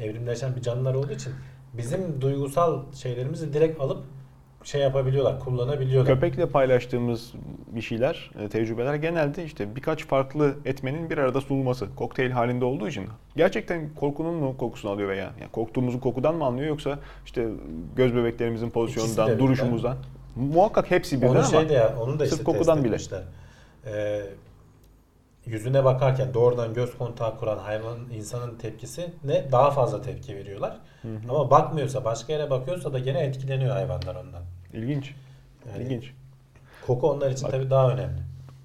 [0.00, 1.32] evrimleşen bir canlılar olduğu için
[1.74, 4.04] bizim duygusal şeylerimizi direkt alıp
[4.68, 6.14] şey yapabiliyorlar, kullanabiliyorlar.
[6.14, 7.32] Köpekle paylaştığımız
[7.66, 12.88] bir şeyler, e, tecrübeler genelde işte birkaç farklı etmenin bir arada sunulması, kokteyl halinde olduğu
[12.88, 13.06] için
[13.36, 17.48] gerçekten korkunun mu kokusunu alıyor veya yani korktuğumuzun kokudan mı anlıyor yoksa işte
[17.96, 19.96] göz bebeklerimizin pozisyonundan, duruşumuzdan
[20.36, 23.22] muhakkak hepsi birden Onu ama şey de ya, onu da sırf işte kokudan test bile.
[23.86, 24.22] Ee,
[25.46, 30.76] yüzüne bakarken doğrudan göz kontağı kuran hayvanın insanın tepkisi ne daha fazla tepki veriyorlar.
[31.28, 34.42] Ama bakmıyorsa başka yere bakıyorsa da gene etkileniyor hayvanlar ondan.
[34.78, 35.14] İlginç.
[35.72, 36.12] Yani İlginç.
[36.86, 37.52] Koku onlar için Bak.
[37.52, 38.18] tabii daha önemli.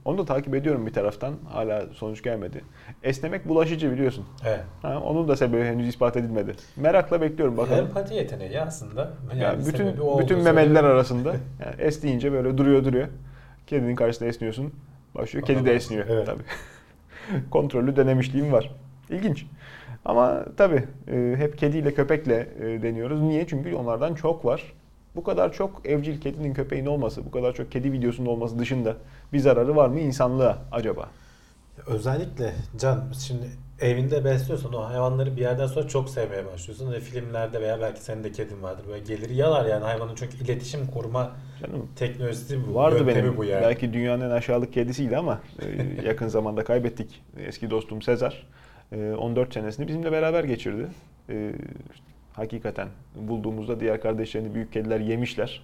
[0.06, 1.34] Onu da takip ediyorum bir taraftan.
[1.50, 2.62] Hala sonuç gelmedi.
[3.04, 4.26] Esnemek bulaşıcı biliyorsun.
[4.46, 4.64] Evet.
[4.82, 6.54] Ha, onun da sebebi henüz ispat edilmedi.
[6.76, 7.86] Merakla bekliyorum bakalım.
[7.86, 9.14] Empati yeteneği aslında.
[9.30, 9.88] Yani, Yani bütün
[10.20, 11.30] bütün memeliler arasında
[11.66, 13.08] yani esneyince böyle duruyor duruyor.
[13.68, 14.74] Kedinin karşısında esniyorsun.
[15.16, 15.46] Başlıyor.
[15.46, 16.26] Kedi de esniyor Evet.
[16.26, 16.44] tabii.
[17.52, 18.72] Kontrollü denemişliğim var.
[19.10, 19.46] İlginç.
[20.06, 23.22] Ama tabii e, hep kediyle köpekle e, deniyoruz.
[23.22, 23.48] Niye?
[23.48, 24.74] Çünkü onlardan çok var.
[25.16, 28.96] Bu kadar çok evcil kedinin köpeğin olması, bu kadar çok kedi videosunun olması dışında
[29.34, 31.10] bir zararı var mı insanlığa acaba?
[31.88, 33.46] Özellikle Can şimdi
[33.80, 36.92] evinde besliyorsan o hayvanları bir yerden sonra çok sevmeye başlıyorsun.
[36.92, 38.84] Ve filmlerde veya belki senin de kedin vardır.
[38.88, 42.76] Böyle gelir yalar yani hayvanın çünkü iletişim kurma Canım teknolojisi bu.
[42.76, 43.38] Vardı benim.
[43.38, 43.62] bu yani.
[43.62, 47.24] Belki dünyanın en aşağılık kedisiydi ama e, yakın zamanda kaybettik.
[47.38, 48.48] Eski dostum Sezar.
[48.92, 50.88] E, 14 senesini bizimle beraber geçirdi.
[52.34, 55.62] Hakikaten bulduğumuzda diğer kardeşlerini büyük kediler yemişler.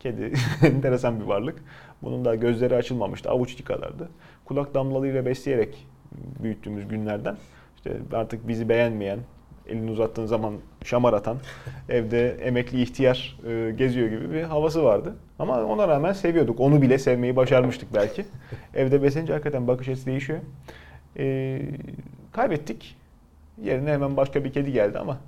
[0.00, 0.32] Kedi
[0.62, 1.64] enteresan bir varlık.
[2.02, 3.30] Bunun da gözleri açılmamıştı.
[3.30, 4.08] Avuç içi kadardı.
[4.44, 5.86] Kulak damlalığıyla besleyerek
[6.42, 7.36] büyüttüğümüz günlerden
[7.76, 9.18] işte artık bizi beğenmeyen,
[9.68, 11.36] elini uzattığın zaman şamar atan,
[11.88, 15.16] evde emekli ihtiyar e, geziyor gibi bir havası vardı.
[15.38, 16.60] Ama ona rağmen seviyorduk.
[16.60, 18.24] Onu bile sevmeyi başarmıştık belki.
[18.74, 20.38] Evde beslenince hakikaten bakış açısı değişiyor.
[21.18, 21.60] E,
[22.32, 22.96] kaybettik.
[23.62, 25.18] Yerine hemen başka bir kedi geldi ama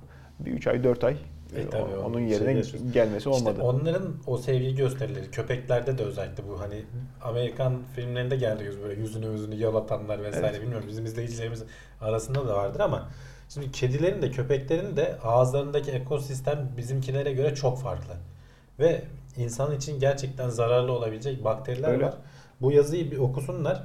[0.45, 1.17] bir 3 ay 4 ay
[1.55, 2.91] E, e, tabii onun şey yerine yaşıyorsun.
[2.91, 3.49] gelmesi olmadı.
[3.51, 6.83] İşte onların o sevgi gösterileri köpeklerde de özellikle bu hani
[7.21, 10.61] Amerikan filmlerinde geldi yüz böyle yüzünü yüzünü yalatanlar vesaire Evet.
[10.61, 11.63] bilmiyorum bizim izleyicilerimiz
[12.01, 13.09] arasında da vardır ama
[13.49, 18.13] şimdi kedilerin de köpeklerin de ağızlarındaki ekosistem bizimkilere göre çok farklı.
[18.79, 19.01] Ve
[19.37, 22.05] insan için gerçekten zararlı olabilecek bakteriler Öyle.
[22.05, 22.13] var.
[22.61, 23.83] Bu yazıyı bir okusunlar.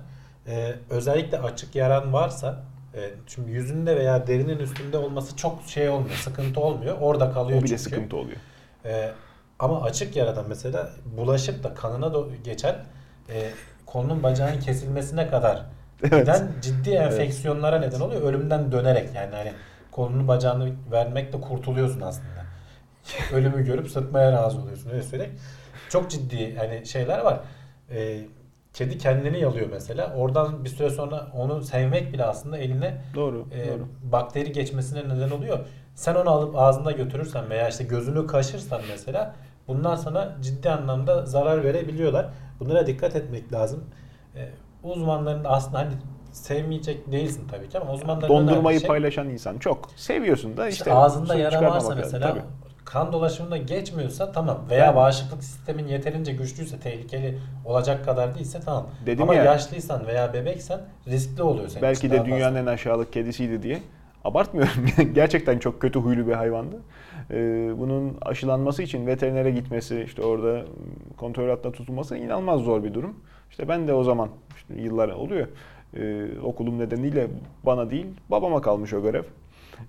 [0.49, 2.63] Ee, özellikle açık yaran varsa
[2.97, 6.97] e, çünkü yüzünde veya derinin üstünde olması çok şey olmuyor, sıkıntı olmuyor.
[7.01, 7.83] Orada kalıyor o bile çünkü.
[7.83, 8.37] sıkıntı oluyor.
[8.85, 9.11] Ee,
[9.59, 12.75] ama açık yaradan mesela bulaşıp da kanına do- geçen
[13.29, 13.51] e,
[13.87, 15.63] kolunun bacağının kesilmesine kadar
[16.03, 16.21] Evet.
[16.21, 18.23] giden ciddi enfeksiyonlara neden oluyor.
[18.23, 19.53] Ölümden dönerek yani hani
[19.93, 22.47] kolunu bacağını vermekle kurtuluyorsun aslında.
[23.33, 25.39] Ölümü görüp sıtmaya razı oluyorsun öyle söyleyeyim.
[25.89, 27.41] Çok ciddi hani şeyler var.
[27.91, 28.19] Ee,
[28.77, 30.15] kedi kendini yalıyor mesela.
[30.17, 33.47] Oradan bir süre sonra onu sevmek bile aslında eline Doğru.
[33.53, 33.89] e, doğru.
[34.03, 35.59] bakteri geçmesine neden oluyor.
[35.95, 39.35] Sen onu alıp ağzında götürürsen veya işte gözünü kaşırsan mesela
[39.69, 42.27] bunlar sana ciddi anlamda zarar verebiliyorlar.
[42.61, 43.85] Bunlara dikkat etmek lazım.
[44.37, 44.49] E,
[44.83, 45.93] uzmanların da aslında hani
[46.33, 49.91] sevmeyecek değilsin tabii ki ama uzmanların Dondurmayı şey, paylaşan insan çok.
[49.97, 50.85] Seviyorsun da işte.
[50.85, 52.43] işte ağzında yara varsa mesela Tabii.
[52.87, 58.87] Kan dolaşımında geçmiyorsa tamam veya Ben- bağışıklık sistemin yeterince güçlüyse tehlikeli olacak kadar değilse tamam.
[59.07, 59.45] Dedim ama ya.
[59.45, 63.79] yaşlıysan veya bebeksen riskli oluyor senin Belki de dünyanın en aşağılık kedisiydi diye.
[64.25, 64.87] Abartmıyorum.
[65.15, 66.77] Gerçekten çok kötü huylu bir hayvandı.
[67.31, 70.63] Ee, bunun aşılanması için veterinere gitmesi, işte orada
[71.17, 73.17] kontrol altında tutulması inanılmaz zor bir durum.
[73.51, 75.47] İşte ben de o zaman işte yıllar oluyor.
[75.97, 77.27] Ee, okulum nedeniyle
[77.67, 79.25] bana değil, babama kalmış o görev.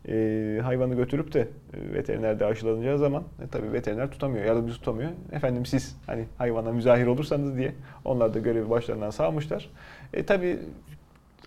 [0.08, 5.10] Ee, hayvanı götürüp de e, veterinerde aşılanacağı zaman e, tabii veteriner tutamıyor, yardımcı tutamıyor.
[5.32, 7.74] Efendim siz hani hayvana müzahir olursanız diye
[8.06, 9.70] onlar da görevi başlarından sağmışlar.
[10.14, 10.60] E tabii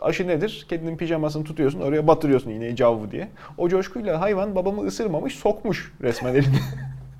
[0.00, 0.66] aşı nedir?
[0.68, 3.28] Kedinin pijamasını tutuyorsun, oraya batırıyorsun iğneyi cavvu diye.
[3.58, 6.56] O coşkuyla hayvan babamı ısırmamış, sokmuş resmen elini.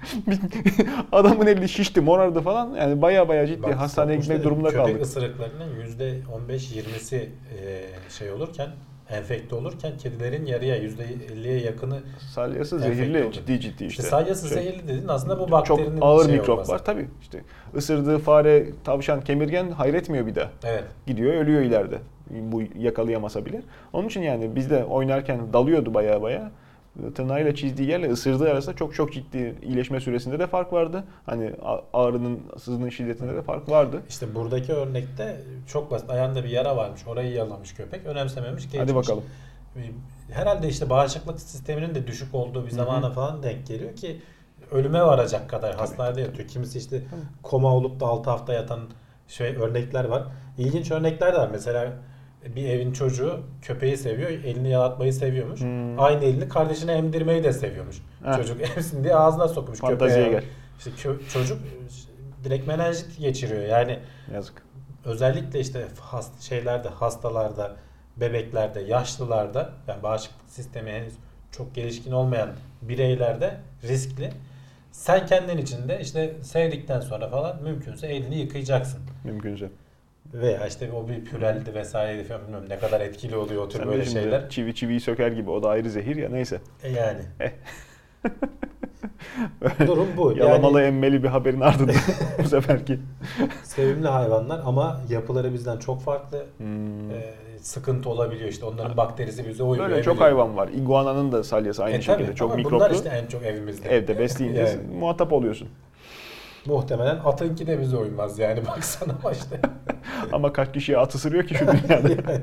[1.13, 2.75] Adamın eli şişti, morardı falan.
[2.75, 5.03] Yani baya baya ciddi Bak, hastaneye gitmek durumunda köpek kaldık.
[5.03, 5.69] ısırıklarının
[6.49, 7.29] %15-20'si e,
[8.11, 8.69] şey olurken
[9.13, 11.99] enfekte olurken kedilerin yarıya %50'ye yakını
[12.35, 13.33] Salyası zehirli, oluyor.
[13.33, 13.87] ciddi ciddi işte.
[13.87, 16.85] işte salyası Şey, zehirli dedin aslında bu Çok bakterinin ağır şey mikroplar olması.
[16.85, 17.09] tabii.
[17.23, 17.41] işte
[17.77, 20.51] ısırdığı fare, tavşan, kemirgen hayretmiyor bir daha.
[20.65, 20.85] Evet.
[21.07, 21.99] Gidiyor ölüyor ileride.
[22.31, 23.63] Bu yakalayamasa bile.
[23.93, 26.51] Onun için yani biz de oynarken dalıyordu baya baya.
[27.15, 31.05] Tırnağıyla çizdiği yerle ısırdığı arasında çok çok ciddi iyileşme süresinde de fark vardı.
[31.27, 31.53] Hani
[31.93, 34.03] ağrının, sızının şiddetinde de fark vardı.
[34.09, 36.11] İşte buradaki örnekte çok basit.
[36.11, 37.07] Ayağında bir yara varmış.
[37.07, 38.07] Orayı yalamış köpek.
[38.07, 38.65] Önemsememiş.
[38.65, 38.81] Geçmiş.
[38.83, 39.25] Hadi bakalım.
[40.31, 44.21] herhalde işte bağışıklık sisteminin de düşük olduğu bir zamana falan denk geliyor ki
[44.71, 46.49] ölüme varacak kadar hastanede yatıyor.
[46.49, 47.03] Kimisi işte
[47.43, 48.81] koma olup da 6 hafta yatan
[49.29, 50.23] şey örnekler var.
[50.59, 51.49] İlginç örnekler de var.
[51.53, 51.93] Mesela
[52.57, 55.61] bir evin çocuğu köpeği seviyor, elini yalatmayı seviyormuş.
[55.61, 56.01] Hmm.
[56.01, 57.97] Aynı elini kardeşine emdirmeyi de seviyormuş.
[58.25, 58.37] Heh.
[58.37, 60.41] Çocuk emsin diye ağzına sokmuş Fanteziye köpeğe.
[60.41, 60.49] gel.
[60.79, 61.59] İşte kö- çocuk
[62.45, 63.63] direkt menenjit geçiriyor.
[63.63, 63.99] Yani
[64.35, 64.63] Yazık.
[65.05, 67.77] özellikle işte hast şeylerde, hastalarda,
[68.17, 71.15] bebeklerde, yaşlılarda yani bağışıklık sistemi henüz
[71.53, 72.51] çok gelişkin olmayan
[72.83, 74.31] bireylerde riskli.
[74.93, 79.01] Sen kendin için de işte sevdikten sonra falan mümkünse elini yıkayacaksın.
[79.25, 79.69] Mümkünse.
[80.35, 83.89] Veya işte o bir püreldi vesaire falan bilmiyorum ne kadar etkili oluyor o tür Sen
[83.89, 84.51] böyle şeyler.
[84.51, 86.61] çivi çiviyi söker gibi o da ayrı zehir ya neyse.
[86.83, 87.21] E yani.
[89.87, 90.33] Durum bu.
[90.37, 91.95] Yalamalı Yani emmeli bir haberin ardından
[92.45, 92.99] bu seferki.
[93.65, 96.47] sevimli hayvanlar ama yapıları bizden çok farklı.
[96.59, 97.11] Hmm.
[97.11, 99.91] Ee, sıkıntı olabiliyor işte onların bakterisi bize uymuyor.
[99.91, 100.69] Böyle çok hayvan var.
[100.69, 102.27] Iguana'nın da salyası aynı E şekilde.
[102.27, 102.77] tabii, çok ama mikroplu.
[102.77, 103.89] Bunlar işte en çok evimizde.
[103.89, 104.99] Evde besleyince Yani.
[104.99, 105.69] muhatap oluyorsun.
[106.67, 109.61] Muhtemelen atınki de bize uymaz yani baksana işte.
[110.33, 112.09] Ama kaç kişiye at ısırıyor ki şu dünyada.
[112.09, 112.43] Yani.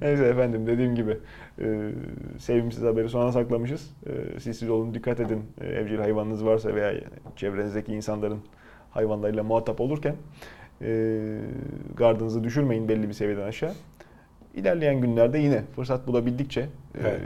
[0.00, 1.18] Neyse efendim dediğim gibi
[1.60, 1.92] e,
[2.38, 3.90] sevimsiz haberi sona saklamışız.
[4.06, 6.94] E, siz siz olun dikkat edin e, evcil hayvanınız varsa veya
[7.36, 8.40] çevrenizdeki insanların
[8.90, 10.14] hayvanlarıyla muhatap olurken
[10.82, 11.20] e,
[11.96, 13.72] gardınızı düşürmeyin belli bir seviyeden aşağı.
[14.54, 16.68] İlerleyen günlerde yine fırsat bulabildikçe e,
[17.00, 17.20] Evet.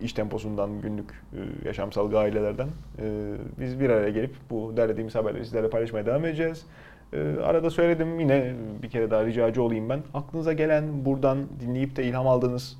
[0.00, 2.68] iş temposundan günlük e, yaşamsal gailelerden
[2.98, 6.66] e, biz bir araya gelip bu derlediğimiz haberleri sizlerle paylaşmaya devam edeceğiz.
[7.12, 10.00] E, arada söyledim yine bir kere daha ricacı olayım ben.
[10.14, 12.76] Aklınıza gelen buradan dinleyip de ilham aldığınız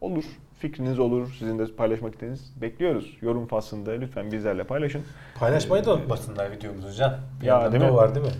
[0.00, 0.24] olur.
[0.58, 1.36] Fikriniz olur.
[1.38, 3.16] Sizin de paylaşmak istediğiniz bekliyoruz.
[3.22, 5.02] Yorum faslında lütfen bizlerle paylaşın.
[5.38, 7.16] Paylaşmayı da unutmasınlar videomuzu Can.
[7.40, 7.94] Bir Ya, değil mi?
[7.94, 8.32] var değil mi?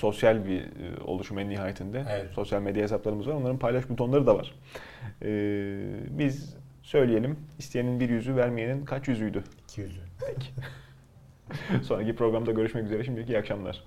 [0.00, 2.04] Sosyal bir e, oluşum en nihayetinde.
[2.10, 2.30] Evet.
[2.32, 3.34] Sosyal medya hesaplarımız var.
[3.34, 4.54] Onların paylaş butonları da var.
[5.22, 5.28] E,
[6.18, 7.38] biz söyleyelim.
[7.58, 9.44] isteyenin bir yüzü, vermeyenin kaç yüzüydü?
[9.68, 10.00] 200'ü.
[11.82, 13.04] Sonraki programda görüşmek üzere.
[13.04, 13.84] Şimdilik iyi akşamlar.